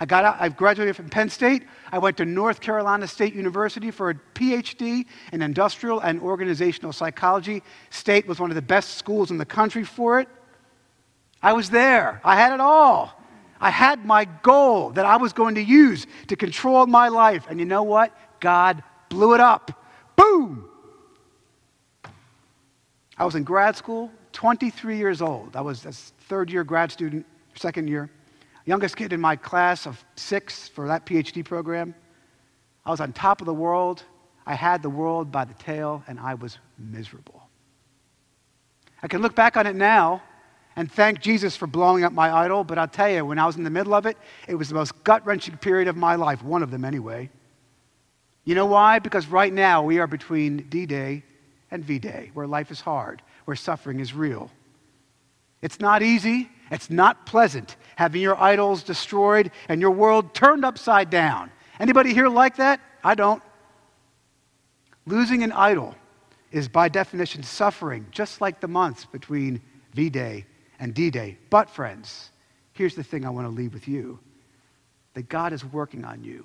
I 0.00 0.06
got 0.06 0.24
out, 0.24 0.36
I've 0.40 0.56
graduated 0.56 0.96
from 0.96 1.08
Penn 1.08 1.28
State. 1.28 1.64
I 1.92 1.98
went 1.98 2.16
to 2.16 2.24
North 2.24 2.60
Carolina 2.60 3.06
State 3.06 3.34
University 3.34 3.90
for 3.90 4.10
a 4.10 4.14
PhD 4.34 5.06
in 5.32 5.42
industrial 5.42 6.00
and 6.00 6.20
organizational 6.20 6.92
psychology. 6.92 7.62
State 7.90 8.26
was 8.26 8.40
one 8.40 8.50
of 8.50 8.56
the 8.56 8.62
best 8.62 8.94
schools 8.98 9.30
in 9.30 9.38
the 9.38 9.44
country 9.44 9.84
for 9.84 10.18
it. 10.20 10.28
I 11.42 11.52
was 11.52 11.70
there. 11.70 12.20
I 12.24 12.34
had 12.34 12.52
it 12.52 12.60
all. 12.60 13.20
I 13.60 13.70
had 13.70 14.04
my 14.04 14.24
goal 14.42 14.90
that 14.90 15.06
I 15.06 15.16
was 15.16 15.32
going 15.32 15.54
to 15.54 15.62
use 15.62 16.06
to 16.26 16.36
control 16.36 16.86
my 16.86 17.08
life. 17.08 17.46
And 17.48 17.60
you 17.60 17.66
know 17.66 17.84
what? 17.84 18.16
God 18.40 18.82
blew 19.08 19.34
it 19.34 19.40
up. 19.40 19.80
Boom! 20.16 20.68
I 23.16 23.24
was 23.24 23.36
in 23.36 23.44
grad 23.44 23.76
school, 23.76 24.10
23 24.32 24.96
years 24.96 25.22
old. 25.22 25.54
I 25.54 25.60
was 25.60 25.86
a 25.86 25.92
third 25.92 26.50
year 26.50 26.64
grad 26.64 26.90
student, 26.90 27.24
second 27.54 27.88
year 27.88 28.10
youngest 28.64 28.96
kid 28.96 29.12
in 29.12 29.20
my 29.20 29.36
class 29.36 29.86
of 29.86 30.02
six 30.16 30.68
for 30.68 30.88
that 30.88 31.06
PhD 31.06 31.44
program. 31.44 31.94
I 32.84 32.90
was 32.90 33.00
on 33.00 33.12
top 33.12 33.40
of 33.40 33.46
the 33.46 33.54
world. 33.54 34.02
I 34.46 34.54
had 34.54 34.82
the 34.82 34.90
world 34.90 35.32
by 35.32 35.44
the 35.44 35.54
tail, 35.54 36.02
and 36.06 36.20
I 36.20 36.34
was 36.34 36.58
miserable. 36.78 37.42
I 39.02 39.08
can 39.08 39.22
look 39.22 39.34
back 39.34 39.56
on 39.56 39.66
it 39.66 39.76
now 39.76 40.22
and 40.76 40.90
thank 40.90 41.20
Jesus 41.20 41.56
for 41.56 41.66
blowing 41.66 42.04
up 42.04 42.12
my 42.12 42.32
idol, 42.32 42.64
but 42.64 42.78
I'll 42.78 42.88
tell 42.88 43.08
you, 43.08 43.24
when 43.24 43.38
I 43.38 43.46
was 43.46 43.56
in 43.56 43.64
the 43.64 43.70
middle 43.70 43.94
of 43.94 44.06
it, 44.06 44.16
it 44.48 44.56
was 44.56 44.68
the 44.68 44.74
most 44.74 45.04
gut 45.04 45.24
wrenching 45.24 45.56
period 45.58 45.88
of 45.88 45.96
my 45.96 46.16
life, 46.16 46.42
one 46.42 46.62
of 46.62 46.70
them 46.70 46.84
anyway. 46.84 47.30
You 48.44 48.54
know 48.54 48.66
why? 48.66 48.98
Because 48.98 49.26
right 49.28 49.52
now 49.52 49.82
we 49.82 49.98
are 49.98 50.06
between 50.06 50.68
D 50.68 50.84
Day 50.84 51.22
and 51.70 51.84
V 51.84 51.98
Day, 51.98 52.30
where 52.34 52.46
life 52.46 52.70
is 52.70 52.80
hard, 52.80 53.22
where 53.44 53.56
suffering 53.56 54.00
is 54.00 54.14
real. 54.14 54.50
It's 55.62 55.80
not 55.80 56.02
easy, 56.02 56.50
it's 56.70 56.90
not 56.90 57.24
pleasant 57.24 57.76
having 57.96 58.20
your 58.20 58.40
idols 58.40 58.82
destroyed 58.82 59.50
and 59.68 59.80
your 59.80 59.90
world 59.90 60.34
turned 60.34 60.64
upside 60.64 61.10
down. 61.10 61.50
Anybody 61.78 62.14
here 62.14 62.28
like 62.28 62.56
that? 62.56 62.80
I 63.02 63.14
don't. 63.14 63.42
Losing 65.06 65.42
an 65.42 65.52
idol 65.52 65.94
is 66.50 66.68
by 66.68 66.88
definition 66.88 67.42
suffering, 67.42 68.06
just 68.10 68.40
like 68.40 68.60
the 68.60 68.68
months 68.68 69.04
between 69.04 69.60
V 69.92 70.08
Day 70.08 70.46
and 70.78 70.94
D 70.94 71.10
Day. 71.10 71.36
But, 71.50 71.68
friends, 71.68 72.30
here's 72.72 72.94
the 72.94 73.02
thing 73.02 73.26
I 73.26 73.30
want 73.30 73.46
to 73.46 73.50
leave 73.50 73.74
with 73.74 73.88
you 73.88 74.18
that 75.14 75.28
God 75.28 75.52
is 75.52 75.64
working 75.64 76.04
on 76.04 76.24
you. 76.24 76.44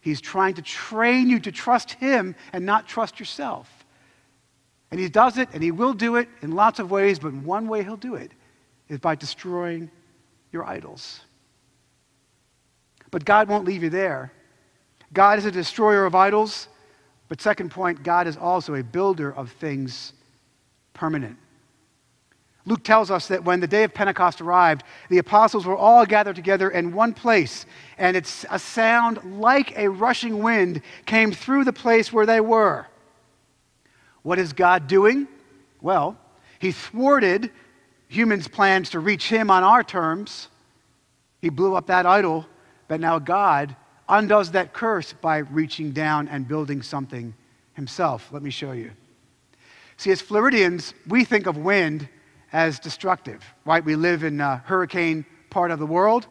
He's 0.00 0.20
trying 0.20 0.54
to 0.54 0.62
train 0.62 1.30
you 1.30 1.40
to 1.40 1.50
trust 1.50 1.92
Him 1.92 2.36
and 2.52 2.66
not 2.66 2.86
trust 2.86 3.18
yourself. 3.18 3.68
And 4.90 5.00
He 5.00 5.08
does 5.08 5.38
it, 5.38 5.48
and 5.52 5.62
He 5.62 5.70
will 5.70 5.94
do 5.94 6.16
it 6.16 6.28
in 6.42 6.52
lots 6.52 6.78
of 6.78 6.90
ways, 6.90 7.18
but 7.18 7.32
one 7.32 7.66
way 7.66 7.82
He'll 7.82 7.96
do 7.96 8.14
it 8.14 8.32
is 8.88 8.98
by 8.98 9.14
destroying 9.14 9.90
your 10.54 10.64
idols. 10.64 11.20
But 13.10 13.26
God 13.26 13.48
won't 13.48 13.66
leave 13.66 13.82
you 13.82 13.90
there. 13.90 14.32
God 15.12 15.38
is 15.38 15.44
a 15.44 15.50
destroyer 15.50 16.06
of 16.06 16.14
idols, 16.14 16.68
but 17.28 17.40
second 17.40 17.70
point, 17.70 18.02
God 18.02 18.26
is 18.26 18.36
also 18.36 18.74
a 18.74 18.82
builder 18.82 19.32
of 19.32 19.52
things 19.52 20.14
permanent. 20.94 21.36
Luke 22.66 22.82
tells 22.82 23.10
us 23.10 23.28
that 23.28 23.44
when 23.44 23.60
the 23.60 23.66
day 23.66 23.84
of 23.84 23.92
Pentecost 23.92 24.40
arrived, 24.40 24.84
the 25.10 25.18
apostles 25.18 25.66
were 25.66 25.76
all 25.76 26.06
gathered 26.06 26.36
together 26.36 26.70
in 26.70 26.94
one 26.94 27.12
place, 27.12 27.66
and 27.98 28.16
it's 28.16 28.46
a 28.50 28.58
sound 28.58 29.38
like 29.38 29.76
a 29.76 29.88
rushing 29.88 30.42
wind 30.42 30.80
came 31.04 31.30
through 31.30 31.64
the 31.64 31.72
place 31.72 32.12
where 32.12 32.26
they 32.26 32.40
were. 32.40 32.86
What 34.22 34.38
is 34.38 34.54
God 34.54 34.86
doing? 34.86 35.28
Well, 35.82 36.16
he 36.58 36.72
thwarted 36.72 37.50
humans' 38.08 38.48
plans 38.48 38.90
to 38.90 39.00
reach 39.00 39.28
him 39.28 39.50
on 39.50 39.62
our 39.62 39.82
terms. 39.82 40.48
He 41.40 41.48
blew 41.48 41.74
up 41.74 41.86
that 41.86 42.06
idol, 42.06 42.46
but 42.88 43.00
now 43.00 43.18
God 43.18 43.76
undoes 44.08 44.50
that 44.52 44.72
curse 44.72 45.12
by 45.12 45.38
reaching 45.38 45.92
down 45.92 46.28
and 46.28 46.46
building 46.46 46.82
something 46.82 47.34
himself. 47.74 48.28
Let 48.32 48.42
me 48.42 48.50
show 48.50 48.72
you. 48.72 48.90
See, 49.96 50.10
as 50.10 50.20
Floridians, 50.20 50.94
we 51.06 51.24
think 51.24 51.46
of 51.46 51.56
wind 51.56 52.08
as 52.52 52.78
destructive, 52.78 53.42
right? 53.64 53.84
We 53.84 53.96
live 53.96 54.22
in 54.22 54.40
a 54.40 54.58
hurricane 54.58 55.24
part 55.50 55.70
of 55.70 55.78
the 55.78 55.86
world. 55.86 56.26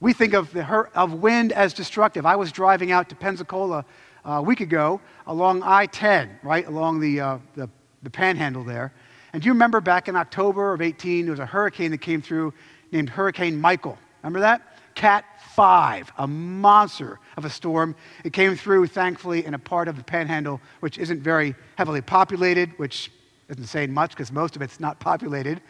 We 0.00 0.12
think 0.12 0.34
of, 0.34 0.52
the, 0.52 0.64
of 0.94 1.14
wind 1.14 1.52
as 1.52 1.72
destructive. 1.72 2.26
I 2.26 2.36
was 2.36 2.52
driving 2.52 2.92
out 2.92 3.08
to 3.08 3.14
Pensacola 3.14 3.84
uh, 4.24 4.30
a 4.30 4.42
week 4.42 4.60
ago 4.60 5.00
along 5.26 5.62
I 5.62 5.86
10, 5.86 6.40
right, 6.42 6.66
along 6.66 7.00
the, 7.00 7.20
uh, 7.20 7.38
the, 7.54 7.68
the 8.02 8.10
panhandle 8.10 8.64
there. 8.64 8.92
And 9.36 9.42
do 9.42 9.48
you 9.48 9.52
remember 9.52 9.82
back 9.82 10.08
in 10.08 10.16
October 10.16 10.72
of 10.72 10.80
18, 10.80 11.26
there 11.26 11.30
was 11.30 11.40
a 11.40 11.44
hurricane 11.44 11.90
that 11.90 11.98
came 11.98 12.22
through 12.22 12.54
named 12.90 13.10
Hurricane 13.10 13.60
Michael? 13.60 13.98
Remember 14.22 14.40
that? 14.40 14.62
Cat 14.94 15.26
5, 15.54 16.10
a 16.16 16.26
monster 16.26 17.20
of 17.36 17.44
a 17.44 17.50
storm. 17.50 17.94
It 18.24 18.32
came 18.32 18.56
through, 18.56 18.86
thankfully, 18.86 19.44
in 19.44 19.52
a 19.52 19.58
part 19.58 19.88
of 19.88 19.98
the 19.98 20.02
panhandle 20.02 20.58
which 20.80 20.96
isn't 20.96 21.20
very 21.20 21.54
heavily 21.76 22.00
populated, 22.00 22.78
which 22.78 23.12
isn't 23.50 23.66
saying 23.66 23.92
much 23.92 24.12
because 24.12 24.32
most 24.32 24.56
of 24.56 24.62
it's 24.62 24.80
not 24.80 25.00
populated. 25.00 25.60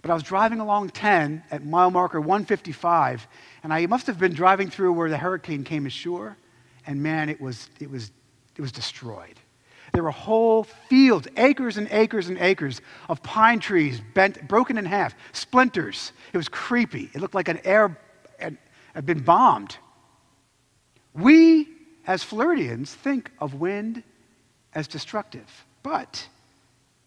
But 0.00 0.10
I 0.10 0.14
was 0.14 0.22
driving 0.22 0.58
along 0.58 0.88
10 0.88 1.42
at 1.50 1.66
mile 1.66 1.90
marker 1.90 2.22
155, 2.22 3.28
and 3.64 3.70
I 3.70 3.84
must 3.84 4.06
have 4.06 4.18
been 4.18 4.32
driving 4.32 4.70
through 4.70 4.94
where 4.94 5.10
the 5.10 5.18
hurricane 5.18 5.62
came 5.62 5.84
ashore, 5.84 6.38
and 6.86 7.02
man, 7.02 7.28
it 7.28 7.38
was, 7.38 7.68
it 7.80 7.90
was, 7.90 8.10
it 8.56 8.62
was 8.62 8.72
destroyed. 8.72 9.38
There 9.98 10.04
were 10.04 10.12
whole 10.12 10.62
fields, 10.62 11.26
acres 11.36 11.76
and 11.76 11.88
acres 11.90 12.28
and 12.28 12.38
acres 12.38 12.80
of 13.08 13.20
pine 13.20 13.58
trees 13.58 14.00
bent, 14.14 14.46
broken 14.46 14.78
in 14.78 14.84
half, 14.84 15.12
splinters. 15.32 16.12
It 16.32 16.36
was 16.36 16.48
creepy. 16.48 17.10
It 17.14 17.20
looked 17.20 17.34
like 17.34 17.48
an 17.48 17.58
air 17.64 17.98
had 18.38 19.04
been 19.04 19.18
bombed. 19.18 19.76
We, 21.14 21.66
as 22.06 22.22
Floridians, 22.22 22.94
think 22.94 23.32
of 23.40 23.54
wind 23.54 24.04
as 24.72 24.86
destructive. 24.86 25.66
But 25.82 26.28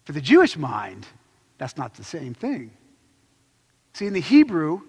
for 0.04 0.12
the 0.12 0.20
Jewish 0.20 0.58
mind, 0.58 1.06
that's 1.56 1.78
not 1.78 1.94
the 1.94 2.04
same 2.04 2.34
thing. 2.34 2.72
See, 3.94 4.04
in 4.04 4.12
the 4.12 4.20
Hebrew, 4.20 4.82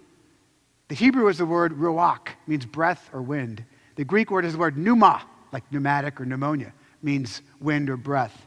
the 0.90 0.96
Hebrew 0.96 1.30
is 1.30 1.38
the 1.38 1.46
word 1.46 1.72
ruach, 1.72 2.28
means 2.48 2.66
breath 2.66 3.10
or 3.14 3.22
wind. 3.22 3.64
The 3.96 4.04
Greek 4.04 4.30
word 4.30 4.44
is 4.44 4.52
the 4.52 4.60
word 4.60 4.78
pneuma, 4.78 5.24
like 5.54 5.64
pneumatic 5.72 6.20
or 6.20 6.26
pneumonia 6.26 6.74
means 7.04 7.42
wind 7.60 7.90
or 7.90 7.98
breath. 7.98 8.46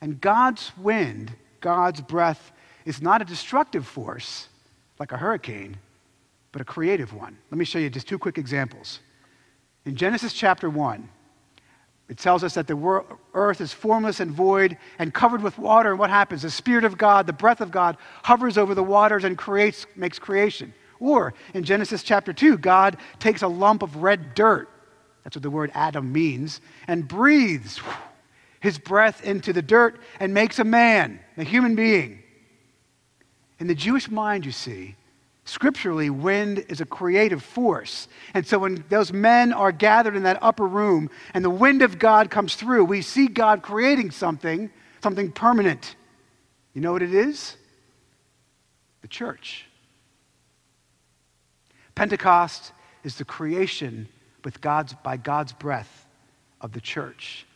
And 0.00 0.20
God's 0.20 0.72
wind, 0.76 1.32
God's 1.60 2.00
breath, 2.00 2.52
is 2.84 3.00
not 3.00 3.22
a 3.22 3.24
destructive 3.24 3.86
force 3.86 4.48
like 4.98 5.12
a 5.12 5.16
hurricane, 5.16 5.76
but 6.50 6.60
a 6.60 6.64
creative 6.64 7.12
one. 7.14 7.36
Let 7.50 7.58
me 7.58 7.64
show 7.64 7.78
you 7.78 7.90
just 7.90 8.08
two 8.08 8.18
quick 8.18 8.38
examples. 8.38 9.00
In 9.84 9.96
Genesis 9.96 10.32
chapter 10.32 10.68
1, 10.68 11.08
it 12.08 12.18
tells 12.18 12.44
us 12.44 12.54
that 12.54 12.66
the 12.66 13.04
earth 13.32 13.60
is 13.60 13.72
formless 13.72 14.20
and 14.20 14.30
void 14.30 14.76
and 14.98 15.14
covered 15.14 15.42
with 15.42 15.56
water. 15.58 15.90
And 15.90 15.98
what 15.98 16.10
happens? 16.10 16.42
The 16.42 16.50
Spirit 16.50 16.84
of 16.84 16.98
God, 16.98 17.26
the 17.26 17.32
breath 17.32 17.60
of 17.60 17.70
God, 17.70 17.96
hovers 18.22 18.58
over 18.58 18.74
the 18.74 18.82
waters 18.82 19.24
and 19.24 19.38
creates, 19.38 19.86
makes 19.96 20.18
creation. 20.18 20.74
Or 21.00 21.34
in 21.54 21.64
Genesis 21.64 22.02
chapter 22.02 22.32
2, 22.32 22.58
God 22.58 22.96
takes 23.18 23.42
a 23.42 23.48
lump 23.48 23.82
of 23.82 24.02
red 24.02 24.34
dirt 24.34 24.68
that's 25.22 25.36
what 25.36 25.42
the 25.42 25.50
word 25.50 25.70
Adam 25.74 26.12
means, 26.12 26.60
and 26.88 27.06
breathes 27.06 27.80
his 28.60 28.78
breath 28.78 29.24
into 29.24 29.52
the 29.52 29.62
dirt 29.62 30.00
and 30.20 30.32
makes 30.32 30.58
a 30.58 30.64
man, 30.64 31.20
a 31.36 31.44
human 31.44 31.74
being. 31.74 32.22
In 33.58 33.66
the 33.66 33.74
Jewish 33.74 34.10
mind, 34.10 34.44
you 34.44 34.52
see, 34.52 34.96
scripturally, 35.44 36.10
wind 36.10 36.64
is 36.68 36.80
a 36.80 36.86
creative 36.86 37.42
force. 37.42 38.08
And 38.34 38.46
so 38.46 38.58
when 38.58 38.84
those 38.88 39.12
men 39.12 39.52
are 39.52 39.72
gathered 39.72 40.16
in 40.16 40.24
that 40.24 40.42
upper 40.42 40.66
room 40.66 41.10
and 41.34 41.44
the 41.44 41.50
wind 41.50 41.82
of 41.82 41.98
God 41.98 42.30
comes 42.30 42.54
through, 42.54 42.84
we 42.84 43.02
see 43.02 43.28
God 43.28 43.62
creating 43.62 44.10
something, 44.10 44.70
something 45.02 45.30
permanent. 45.32 45.96
You 46.74 46.80
know 46.80 46.92
what 46.92 47.02
it 47.02 47.14
is? 47.14 47.56
The 49.02 49.08
church. 49.08 49.66
Pentecost 51.94 52.72
is 53.04 53.16
the 53.16 53.24
creation 53.24 54.08
with 54.44 54.60
God's, 54.60 54.94
by 55.02 55.16
God's 55.16 55.52
breath 55.52 56.06
of 56.60 56.72
the 56.72 56.80
church. 56.80 57.46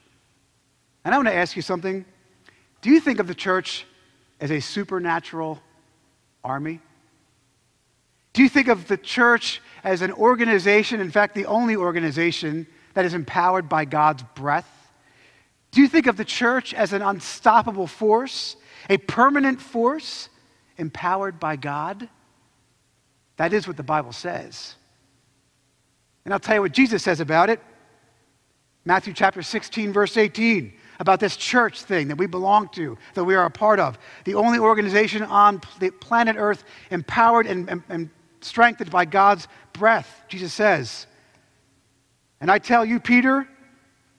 And 1.05 1.15
I 1.15 1.19
want 1.19 1.29
to 1.29 1.35
ask 1.35 1.57
you 1.57 1.63
something. 1.63 2.05
Do 2.83 2.91
you 2.91 3.01
think 3.01 3.21
of 3.21 3.27
the 3.27 3.35
church 3.35 3.87
as 4.41 4.51
a 4.51 4.61
supernatural 4.61 5.61
army? 6.45 6.81
Do 8.33 8.43
you 8.43 8.49
think 8.49 8.69
of 8.69 8.87
the 8.87 8.97
church 8.97 9.63
as 9.83 10.03
an 10.03 10.13
organization, 10.13 11.01
in 11.01 11.11
fact, 11.11 11.35
the 11.35 11.47
only 11.47 11.77
organization 11.77 12.67
that 12.95 13.05
is 13.05 13.15
empowered 13.15 13.69
by 13.69 13.85
God's 13.85 14.25
breath? 14.35 14.69
Do 15.71 15.81
you 15.81 15.89
think 15.89 16.07
of 16.07 16.17
the 16.17 16.25
church 16.25 16.75
as 16.75 16.93
an 16.93 17.03
unstoppable 17.03 17.87
force, 17.87 18.57
a 18.91 18.99
permanent 18.99 19.61
force 19.61 20.29
empowered 20.77 21.41
by 21.41 21.57
God? 21.57 22.09
That 23.37 23.53
is 23.53 23.67
what 23.67 23.77
the 23.77 23.83
Bible 23.83 24.13
says. 24.13 24.75
And 26.27 26.35
I'll 26.35 26.41
tell 26.41 26.57
you 26.57 26.63
what 26.63 26.73
Jesus 26.73 27.05
says 27.05 27.21
about 27.21 27.51
it. 27.51 27.61
Matthew 28.85 29.15
chapter 29.15 29.43
16, 29.43 29.93
verse 29.93 30.17
18, 30.17 30.73
about 30.99 31.21
this 31.21 31.37
church 31.37 31.83
thing 31.83 32.09
that 32.09 32.17
we 32.17 32.27
belong 32.27 32.69
to, 32.71 32.99
that 33.15 33.23
we 33.23 33.37
are 33.37 33.47
a 33.47 33.51
part 33.51 33.79
of. 33.79 33.97
The 34.25 34.35
only 34.35 34.59
organization 34.59 35.23
on 35.23 35.61
the 35.79 35.91
planet 35.91 36.35
Earth 36.37 36.65
empowered 36.91 37.47
and, 37.47 37.71
and, 37.71 37.83
and 37.89 38.11
strengthened 38.41 38.91
by 38.91 39.05
God's 39.05 39.47
breath, 39.73 40.23
Jesus 40.27 40.53
says. 40.53 41.07
And 42.41 42.51
I 42.51 42.59
tell 42.59 42.85
you, 42.85 42.99
Peter, 42.99 43.47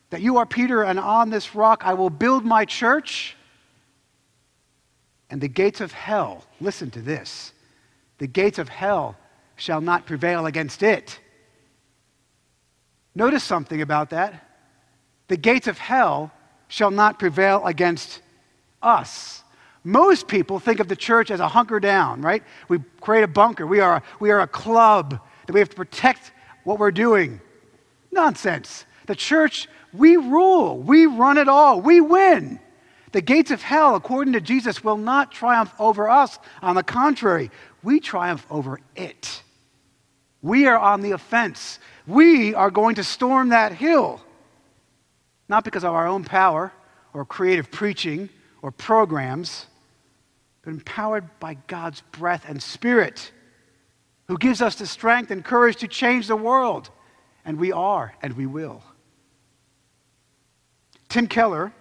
that 0.09 0.21
you 0.21 0.37
are 0.37 0.45
Peter, 0.45 0.83
and 0.83 0.97
on 0.97 1.29
this 1.29 1.55
rock 1.55 1.81
I 1.85 1.93
will 1.93 2.09
build 2.09 2.45
my 2.45 2.63
church, 2.63 3.35
and 5.29 5.41
the 5.41 5.49
gates 5.49 5.81
of 5.81 5.91
hell, 5.91 6.45
listen 6.61 6.89
to 6.91 7.01
this, 7.01 7.51
the 8.17 8.27
gates 8.27 8.59
of 8.59 8.69
hell 8.69 9.17
shall 9.57 9.81
not 9.81 10.05
prevail 10.05 10.45
against 10.45 10.83
it. 10.83 11.19
Notice 13.17 13.43
something 13.43 13.81
about 13.81 14.11
that. 14.11 14.43
The 15.27 15.37
gates 15.37 15.65
of 15.65 15.79
hell 15.79 16.31
shall 16.67 16.91
not 16.91 17.17
prevail 17.17 17.65
against 17.65 18.21
us. 18.79 19.43
Most 19.83 20.27
people 20.27 20.59
think 20.59 20.79
of 20.79 20.87
the 20.87 20.95
church 20.95 21.31
as 21.31 21.39
a 21.39 21.47
hunker 21.47 21.79
down, 21.79 22.21
right? 22.21 22.43
We 22.69 22.77
create 23.01 23.23
a 23.23 23.27
bunker. 23.27 23.65
We 23.65 23.79
are, 23.79 24.03
we 24.19 24.29
are 24.29 24.41
a 24.41 24.47
club 24.47 25.19
that 25.47 25.53
we 25.53 25.59
have 25.59 25.69
to 25.69 25.75
protect 25.75 26.31
what 26.63 26.77
we're 26.77 26.91
doing. 26.91 27.41
Nonsense. 28.11 28.85
The 29.07 29.15
church, 29.15 29.67
we 29.93 30.15
rule, 30.17 30.77
we 30.77 31.07
run 31.07 31.39
it 31.39 31.49
all, 31.49 31.81
we 31.81 31.99
win. 31.99 32.59
The 33.13 33.21
gates 33.21 33.49
of 33.49 33.63
hell, 33.63 33.95
according 33.95 34.33
to 34.33 34.41
Jesus, 34.41 34.83
will 34.83 34.97
not 34.97 35.31
triumph 35.31 35.73
over 35.79 36.07
us. 36.07 36.37
On 36.61 36.75
the 36.75 36.83
contrary, 36.83 37.49
we 37.81 37.99
triumph 37.99 38.45
over 38.51 38.79
it. 38.95 39.41
We 40.43 40.67
are 40.67 40.77
on 40.77 41.01
the 41.01 41.11
offense. 41.11 41.79
We 42.07 42.55
are 42.55 42.71
going 42.71 42.95
to 42.95 43.03
storm 43.03 43.49
that 43.49 43.73
hill, 43.73 44.21
not 45.49 45.65
because 45.65 45.83
of 45.83 45.93
our 45.93 46.07
own 46.07 46.23
power 46.23 46.71
or 47.13 47.25
creative 47.25 47.69
preaching 47.69 48.29
or 48.61 48.71
programs, 48.71 49.65
but 50.63 50.71
empowered 50.71 51.25
by 51.41 51.55
God's 51.67 52.01
breath 52.13 52.45
and 52.47 52.63
spirit, 52.63 53.31
who 54.27 54.37
gives 54.37 54.61
us 54.61 54.75
the 54.75 54.87
strength 54.87 55.31
and 55.31 55.43
courage 55.43 55.75
to 55.77 55.87
change 55.87 56.27
the 56.27 56.35
world. 56.35 56.89
And 57.43 57.59
we 57.59 57.73
are, 57.73 58.13
and 58.21 58.33
we 58.33 58.45
will. 58.45 58.81
Tim 61.09 61.27
Keller 61.27 61.73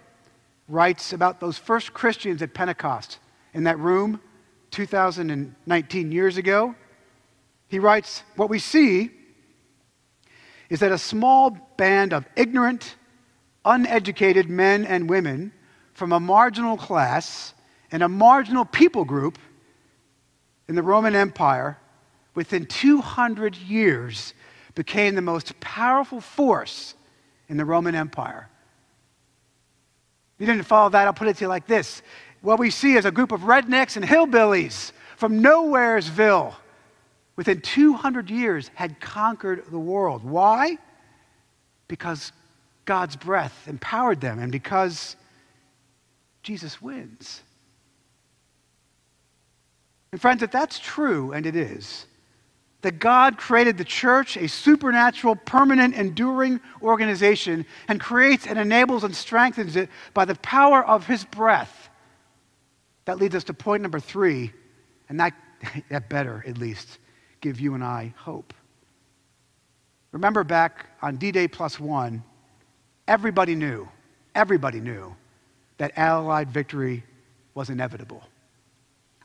writes 0.67 1.13
about 1.13 1.39
those 1.39 1.57
first 1.57 1.93
Christians 1.93 2.41
at 2.41 2.53
Pentecost 2.53 3.19
in 3.53 3.63
that 3.63 3.79
room 3.79 4.19
2019 4.71 6.11
years 6.11 6.37
ago. 6.37 6.75
He 7.69 7.79
writes, 7.79 8.23
What 8.35 8.49
we 8.49 8.59
see 8.59 9.11
is 10.69 10.79
that 10.81 10.91
a 10.91 10.97
small 10.97 11.51
band 11.77 12.13
of 12.13 12.25
ignorant, 12.35 12.95
uneducated 13.63 14.49
men 14.49 14.85
and 14.85 15.09
women 15.09 15.51
from 15.93 16.11
a 16.11 16.19
marginal 16.19 16.77
class 16.77 17.53
and 17.91 18.03
a 18.03 18.09
marginal 18.09 18.65
people 18.65 19.05
group 19.05 19.39
in 20.67 20.75
the 20.75 20.83
Roman 20.83 21.15
Empire 21.15 21.77
within 22.35 22.65
200 22.65 23.55
years 23.55 24.33
became 24.75 25.15
the 25.15 25.21
most 25.21 25.59
powerful 25.59 26.21
force 26.21 26.93
in 27.49 27.57
the 27.57 27.65
Roman 27.65 27.95
Empire. 27.95 28.49
If 30.35 30.41
you 30.41 30.45
didn't 30.45 30.67
follow 30.67 30.89
that, 30.89 31.07
I'll 31.07 31.13
put 31.13 31.29
it 31.29 31.37
to 31.37 31.45
you 31.45 31.47
like 31.47 31.65
this. 31.65 32.03
What 32.41 32.59
we 32.59 32.69
see 32.69 32.95
is 32.95 33.05
a 33.05 33.11
group 33.11 33.31
of 33.31 33.41
rednecks 33.41 33.95
and 33.95 34.05
hillbillies 34.05 34.91
from 35.15 35.41
Nowheresville 35.41 36.53
within 37.37 37.61
200 37.61 38.29
years 38.29 38.69
had 38.73 38.99
conquered 38.99 39.63
the 39.71 39.79
world. 39.79 40.23
Why? 40.23 40.77
Because 41.87 42.33
God's 42.83 43.15
breath 43.15 43.67
empowered 43.67 44.19
them 44.19 44.39
and 44.39 44.51
because 44.51 45.15
Jesus 46.43 46.81
wins. 46.81 47.41
And 50.11 50.19
friends, 50.19 50.41
if 50.41 50.51
that's 50.51 50.79
true, 50.79 51.31
and 51.31 51.45
it 51.45 51.55
is, 51.55 52.05
that 52.81 52.99
God 52.99 53.37
created 53.37 53.77
the 53.77 53.83
church, 53.83 54.37
a 54.37 54.47
supernatural, 54.47 55.35
permanent, 55.35 55.95
enduring 55.95 56.61
organization, 56.81 57.65
and 57.87 57.99
creates 57.99 58.47
and 58.47 58.57
enables 58.57 59.03
and 59.03 59.15
strengthens 59.15 59.75
it 59.75 59.89
by 60.13 60.25
the 60.25 60.35
power 60.35 60.85
of 60.85 61.05
his 61.05 61.25
breath. 61.25 61.89
That 63.05 63.17
leads 63.17 63.35
us 63.35 63.43
to 63.45 63.53
point 63.53 63.81
number 63.81 63.99
three, 63.99 64.53
and 65.09 65.19
that, 65.19 65.33
that 65.89 66.09
better, 66.09 66.43
at 66.47 66.57
least, 66.57 66.99
give 67.47 67.61
you 67.61 67.75
and 67.75 67.83
I 67.83 68.13
hope. 68.17 68.53
Remember 70.11 70.43
back 70.43 70.87
on 71.01 71.15
D 71.15 71.31
Day 71.31 71.47
plus 71.47 71.79
one, 71.79 72.21
everybody 73.07 73.55
knew, 73.55 73.87
everybody 74.35 74.81
knew 74.81 75.15
that 75.77 75.93
Allied 75.95 76.49
victory 76.49 77.05
was 77.53 77.69
inevitable. 77.69 78.21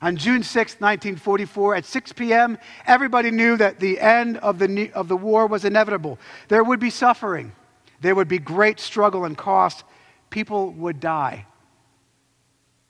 On 0.01 0.15
June 0.15 0.41
6, 0.41 0.73
1944, 0.79 1.75
at 1.75 1.85
6 1.85 2.13
p.m., 2.13 2.57
everybody 2.87 3.29
knew 3.29 3.57
that 3.57 3.81
the 3.81 3.99
end 3.99 4.37
of 4.37 4.57
the, 4.57 4.91
of 4.93 5.09
the 5.09 5.17
war 5.17 5.45
was 5.45 5.65
inevitable. 5.65 6.17
There 6.47 6.63
would 6.63 6.79
be 6.79 6.89
suffering, 6.89 7.51
there 7.99 8.15
would 8.15 8.29
be 8.29 8.39
great 8.39 8.79
struggle 8.79 9.25
and 9.25 9.37
cost. 9.37 9.83
People 10.29 10.71
would 10.71 10.99
die. 11.01 11.45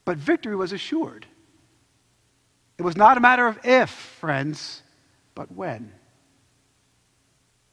But 0.06 0.18
victory 0.18 0.56
was 0.56 0.74
assured. 0.74 1.26
It 2.78 2.84
was 2.84 2.96
not 2.96 3.18
a 3.18 3.20
matter 3.20 3.48
of 3.48 3.60
if, 3.64 3.90
friends, 3.90 4.84
but 5.36 5.52
when. 5.52 5.92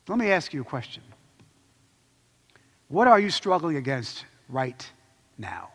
Let 0.08 0.18
me 0.18 0.30
ask 0.30 0.52
you 0.52 0.62
a 0.62 0.64
question. 0.64 1.02
What 2.88 3.06
are 3.06 3.20
you 3.20 3.30
struggling 3.30 3.76
against 3.76 4.24
right 4.48 4.84
now? 5.38 5.70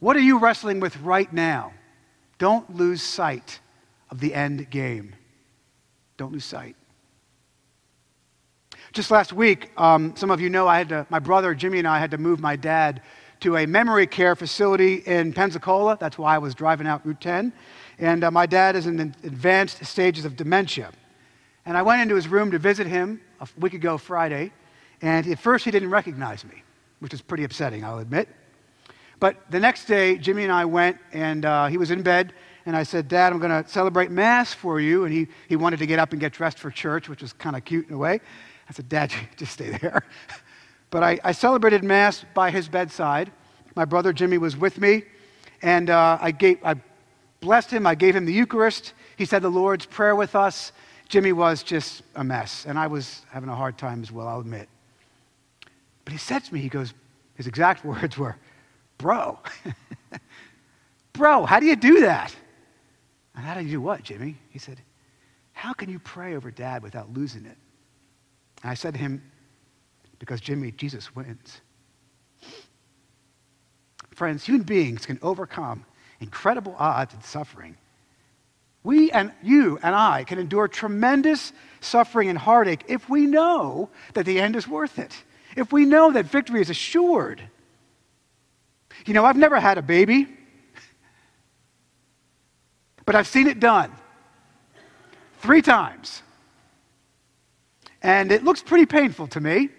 What 0.00 0.16
are 0.16 0.20
you 0.20 0.38
wrestling 0.38 0.80
with 0.80 0.96
right 0.98 1.32
now? 1.32 1.72
Don't 2.38 2.74
lose 2.74 3.00
sight 3.00 3.60
of 4.10 4.18
the 4.20 4.34
end 4.34 4.68
game. 4.70 5.14
Don't 6.16 6.32
lose 6.32 6.44
sight. 6.44 6.76
Just 8.92 9.10
last 9.10 9.32
week, 9.32 9.70
um, 9.76 10.14
some 10.16 10.30
of 10.30 10.40
you 10.40 10.50
know 10.50 10.68
I 10.68 10.78
had 10.78 10.88
to, 10.90 11.06
my 11.10 11.18
brother 11.18 11.54
Jimmy 11.54 11.78
and 11.78 11.88
I 11.88 11.98
had 11.98 12.10
to 12.12 12.18
move 12.18 12.40
my 12.40 12.54
dad 12.54 13.02
to 13.44 13.58
a 13.58 13.66
memory 13.66 14.06
care 14.06 14.34
facility 14.34 15.02
in 15.04 15.30
Pensacola. 15.30 15.98
That's 16.00 16.16
why 16.16 16.34
I 16.34 16.38
was 16.38 16.54
driving 16.54 16.86
out 16.86 17.04
Route 17.04 17.20
10. 17.20 17.52
And 17.98 18.24
uh, 18.24 18.30
my 18.30 18.46
dad 18.46 18.74
is 18.74 18.86
in 18.86 18.98
advanced 19.22 19.84
stages 19.84 20.24
of 20.24 20.34
dementia. 20.34 20.90
And 21.66 21.76
I 21.76 21.82
went 21.82 22.00
into 22.00 22.14
his 22.14 22.26
room 22.26 22.50
to 22.52 22.58
visit 22.58 22.86
him 22.86 23.20
a 23.40 23.48
week 23.58 23.74
ago 23.74 23.98
Friday. 23.98 24.50
And 25.02 25.26
at 25.26 25.38
first, 25.38 25.66
he 25.66 25.70
didn't 25.70 25.90
recognize 25.90 26.42
me, 26.42 26.62
which 27.00 27.12
is 27.12 27.20
pretty 27.20 27.44
upsetting, 27.44 27.84
I'll 27.84 27.98
admit. 27.98 28.30
But 29.20 29.36
the 29.50 29.60
next 29.60 29.84
day, 29.84 30.16
Jimmy 30.16 30.44
and 30.44 30.52
I 30.52 30.64
went, 30.64 30.96
and 31.12 31.44
uh, 31.44 31.66
he 31.66 31.76
was 31.76 31.90
in 31.90 32.00
bed. 32.00 32.32
And 32.64 32.74
I 32.74 32.82
said, 32.82 33.08
Dad, 33.08 33.30
I'm 33.30 33.40
going 33.40 33.62
to 33.62 33.68
celebrate 33.68 34.10
Mass 34.10 34.54
for 34.54 34.80
you. 34.80 35.04
And 35.04 35.12
he, 35.12 35.28
he 35.50 35.56
wanted 35.56 35.80
to 35.80 35.86
get 35.86 35.98
up 35.98 36.12
and 36.12 36.20
get 36.20 36.32
dressed 36.32 36.58
for 36.58 36.70
church, 36.70 37.10
which 37.10 37.20
was 37.20 37.34
kind 37.34 37.56
of 37.56 37.64
cute 37.66 37.88
in 37.88 37.94
a 37.94 37.98
way. 37.98 38.22
I 38.70 38.72
said, 38.72 38.88
Dad, 38.88 39.12
just 39.36 39.52
stay 39.52 39.68
there. 39.68 40.02
But 40.94 41.02
I, 41.02 41.18
I 41.24 41.32
celebrated 41.32 41.82
Mass 41.82 42.24
by 42.34 42.52
his 42.52 42.68
bedside. 42.68 43.32
My 43.74 43.84
brother 43.84 44.12
Jimmy 44.12 44.38
was 44.38 44.56
with 44.56 44.78
me. 44.78 45.02
And 45.60 45.90
uh, 45.90 46.18
I, 46.20 46.30
gave, 46.30 46.64
I 46.64 46.76
blessed 47.40 47.72
him. 47.72 47.84
I 47.84 47.96
gave 47.96 48.14
him 48.14 48.26
the 48.26 48.32
Eucharist. 48.32 48.92
He 49.16 49.24
said 49.24 49.42
the 49.42 49.50
Lord's 49.50 49.86
Prayer 49.86 50.14
with 50.14 50.36
us. 50.36 50.70
Jimmy 51.08 51.32
was 51.32 51.64
just 51.64 52.04
a 52.14 52.22
mess, 52.22 52.64
and 52.64 52.78
I 52.78 52.86
was 52.86 53.26
having 53.32 53.48
a 53.48 53.56
hard 53.56 53.76
time 53.76 54.02
as 54.02 54.12
well, 54.12 54.28
I'll 54.28 54.38
admit. 54.38 54.68
But 56.04 56.12
he 56.12 56.18
said 56.18 56.44
to 56.44 56.54
me, 56.54 56.60
he 56.60 56.68
goes, 56.68 56.94
his 57.34 57.48
exact 57.48 57.84
words 57.84 58.16
were, 58.16 58.36
Bro, 58.96 59.40
bro, 61.12 61.44
how 61.44 61.58
do 61.58 61.66
you 61.66 61.74
do 61.74 62.02
that? 62.02 62.32
And 63.34 63.44
how 63.44 63.54
do 63.54 63.62
you 63.62 63.70
do 63.72 63.80
what, 63.80 64.04
Jimmy? 64.04 64.36
He 64.48 64.60
said, 64.60 64.80
How 65.54 65.72
can 65.72 65.90
you 65.90 65.98
pray 65.98 66.36
over 66.36 66.52
dad 66.52 66.84
without 66.84 67.12
losing 67.12 67.46
it? 67.46 67.56
And 68.62 68.70
I 68.70 68.74
said 68.74 68.94
to 68.94 69.00
him, 69.00 69.20
Because 70.18 70.40
Jimmy, 70.40 70.70
Jesus 70.72 71.14
wins. 71.14 71.60
Friends, 74.14 74.44
human 74.44 74.62
beings 74.62 75.06
can 75.06 75.18
overcome 75.22 75.84
incredible 76.20 76.74
odds 76.78 77.14
and 77.14 77.22
suffering. 77.24 77.76
We 78.84 79.10
and 79.10 79.32
you 79.42 79.78
and 79.82 79.94
I 79.94 80.24
can 80.24 80.38
endure 80.38 80.68
tremendous 80.68 81.52
suffering 81.80 82.28
and 82.28 82.38
heartache 82.38 82.84
if 82.86 83.08
we 83.08 83.26
know 83.26 83.88
that 84.12 84.26
the 84.26 84.40
end 84.40 84.56
is 84.56 84.68
worth 84.68 84.98
it, 84.98 85.12
if 85.56 85.72
we 85.72 85.84
know 85.84 86.12
that 86.12 86.26
victory 86.26 86.60
is 86.60 86.70
assured. 86.70 87.42
You 89.06 89.14
know, 89.14 89.24
I've 89.24 89.36
never 89.36 89.58
had 89.58 89.78
a 89.78 89.82
baby, 89.82 90.28
but 93.04 93.14
I've 93.14 93.26
seen 93.26 93.48
it 93.48 93.58
done 93.58 93.90
three 95.40 95.62
times. 95.62 96.22
And 98.02 98.30
it 98.30 98.44
looks 98.44 98.62
pretty 98.62 98.86
painful 98.86 99.28
to 99.28 99.40
me. 99.40 99.70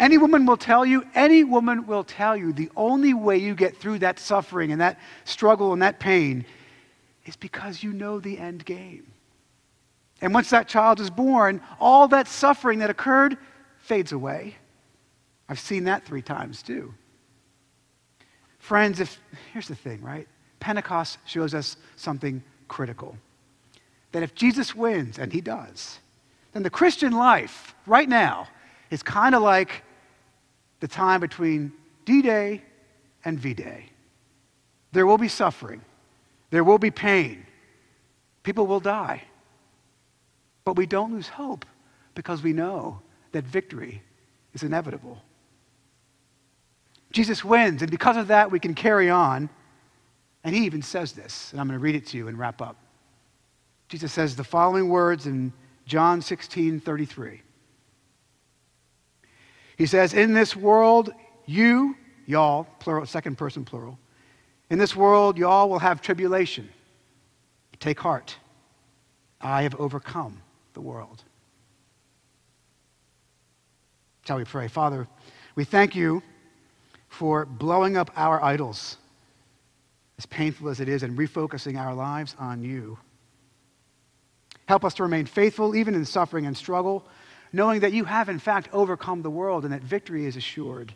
Any 0.00 0.16
woman 0.16 0.46
will 0.46 0.56
tell 0.56 0.86
you, 0.86 1.04
any 1.14 1.44
woman 1.44 1.86
will 1.86 2.04
tell 2.04 2.34
you 2.34 2.54
the 2.54 2.70
only 2.74 3.12
way 3.12 3.36
you 3.36 3.54
get 3.54 3.76
through 3.76 3.98
that 3.98 4.18
suffering 4.18 4.72
and 4.72 4.80
that 4.80 4.98
struggle 5.24 5.74
and 5.74 5.82
that 5.82 6.00
pain 6.00 6.46
is 7.26 7.36
because 7.36 7.82
you 7.82 7.92
know 7.92 8.18
the 8.18 8.38
end 8.38 8.64
game. 8.64 9.12
And 10.22 10.32
once 10.32 10.48
that 10.50 10.68
child 10.68 11.00
is 11.00 11.10
born, 11.10 11.60
all 11.78 12.08
that 12.08 12.28
suffering 12.28 12.78
that 12.78 12.88
occurred 12.88 13.36
fades 13.78 14.12
away. 14.12 14.56
I've 15.50 15.60
seen 15.60 15.84
that 15.84 16.06
three 16.06 16.22
times 16.22 16.62
too. 16.62 16.94
Friends, 18.58 19.00
if 19.00 19.20
here's 19.52 19.68
the 19.68 19.74
thing, 19.74 20.00
right? 20.00 20.26
Pentecost 20.60 21.18
shows 21.26 21.52
us 21.54 21.76
something 21.96 22.42
critical. 22.68 23.18
That 24.12 24.22
if 24.22 24.34
Jesus 24.34 24.74
wins, 24.74 25.18
and 25.18 25.30
he 25.30 25.42
does, 25.42 25.98
then 26.52 26.62
the 26.62 26.70
Christian 26.70 27.12
life 27.12 27.74
right 27.86 28.08
now 28.08 28.48
is 28.90 29.02
kind 29.02 29.34
of 29.34 29.42
like 29.42 29.82
the 30.80 30.88
time 30.88 31.20
between 31.20 31.72
D 32.04 32.22
Day 32.22 32.62
and 33.24 33.38
V 33.38 33.54
Day. 33.54 33.86
There 34.92 35.06
will 35.06 35.18
be 35.18 35.28
suffering, 35.28 35.82
there 36.50 36.64
will 36.64 36.78
be 36.78 36.90
pain, 36.90 37.46
people 38.42 38.66
will 38.66 38.80
die. 38.80 39.22
But 40.64 40.76
we 40.76 40.86
don't 40.86 41.12
lose 41.12 41.28
hope 41.28 41.64
because 42.14 42.42
we 42.42 42.52
know 42.52 43.00
that 43.32 43.44
victory 43.44 44.02
is 44.52 44.62
inevitable. 44.62 45.22
Jesus 47.12 47.44
wins, 47.44 47.82
and 47.82 47.90
because 47.90 48.16
of 48.16 48.28
that, 48.28 48.50
we 48.50 48.60
can 48.60 48.74
carry 48.74 49.10
on. 49.10 49.48
And 50.44 50.54
he 50.54 50.64
even 50.64 50.82
says 50.82 51.12
this, 51.12 51.50
and 51.52 51.60
I'm 51.60 51.66
going 51.66 51.78
to 51.78 51.82
read 51.82 51.94
it 51.94 52.06
to 52.08 52.16
you 52.16 52.28
and 52.28 52.38
wrap 52.38 52.62
up. 52.62 52.76
Jesus 53.88 54.12
says 54.12 54.36
the 54.36 54.44
following 54.44 54.88
words 54.88 55.26
in 55.26 55.52
John 55.86 56.22
16 56.22 56.80
33. 56.80 57.42
He 59.80 59.86
says, 59.86 60.12
In 60.12 60.34
this 60.34 60.54
world, 60.54 61.10
you, 61.46 61.96
y'all, 62.26 62.64
plural, 62.80 63.06
second 63.06 63.38
person 63.38 63.64
plural, 63.64 63.98
in 64.68 64.78
this 64.78 64.94
world, 64.94 65.38
y'all 65.38 65.70
will 65.70 65.78
have 65.78 66.02
tribulation. 66.02 66.68
Take 67.78 67.98
heart. 67.98 68.36
I 69.40 69.62
have 69.62 69.74
overcome 69.76 70.42
the 70.74 70.82
world. 70.82 71.24
Shall 74.26 74.36
we 74.36 74.44
pray? 74.44 74.68
Father, 74.68 75.08
we 75.54 75.64
thank 75.64 75.96
you 75.96 76.22
for 77.08 77.46
blowing 77.46 77.96
up 77.96 78.10
our 78.16 78.44
idols, 78.44 78.98
as 80.18 80.26
painful 80.26 80.68
as 80.68 80.80
it 80.80 80.90
is, 80.90 81.02
and 81.02 81.16
refocusing 81.16 81.80
our 81.80 81.94
lives 81.94 82.36
on 82.38 82.62
you. 82.62 82.98
Help 84.68 84.84
us 84.84 84.92
to 84.92 85.04
remain 85.04 85.24
faithful 85.24 85.74
even 85.74 85.94
in 85.94 86.04
suffering 86.04 86.44
and 86.44 86.54
struggle, 86.54 87.06
knowing 87.52 87.80
that 87.80 87.92
you 87.92 88.04
have, 88.04 88.28
in 88.28 88.38
fact, 88.38 88.68
overcome 88.72 89.22
the 89.22 89.30
world 89.30 89.64
and 89.64 89.72
that 89.72 89.82
victory 89.82 90.26
is 90.26 90.36
assured, 90.36 90.94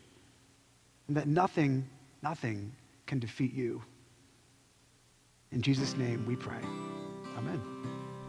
and 1.08 1.16
that 1.16 1.26
nothing, 1.26 1.88
nothing 2.22 2.72
can 3.06 3.18
defeat 3.18 3.52
you. 3.52 3.82
In 5.52 5.62
Jesus' 5.62 5.96
name 5.96 6.26
we 6.26 6.36
pray. 6.36 6.60
Amen. 7.36 7.62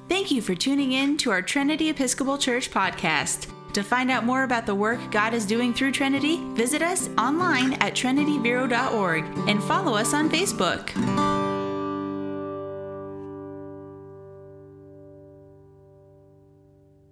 Thank 0.08 0.30
you 0.30 0.42
for 0.42 0.54
tuning 0.54 0.92
in 0.92 1.18
to 1.18 1.32
our 1.32 1.42
Trinity 1.42 1.90
Episcopal 1.90 2.38
Church 2.38 2.70
podcast. 2.70 3.52
To 3.74 3.84
find 3.84 4.10
out 4.10 4.24
more 4.24 4.44
about 4.44 4.66
the 4.66 4.76
work 4.76 5.00
God 5.12 5.34
is 5.34 5.46
doing 5.46 5.74
through 5.74 5.92
Trinity, 5.92 6.38
visit 6.54 6.82
us 6.82 7.10
online 7.18 7.74
at 7.74 7.94
trinityvero.org 7.94 9.26
and 9.50 9.64
follow 9.64 9.96
us 9.96 10.14
on 10.14 10.30
Facebook. 10.30 11.35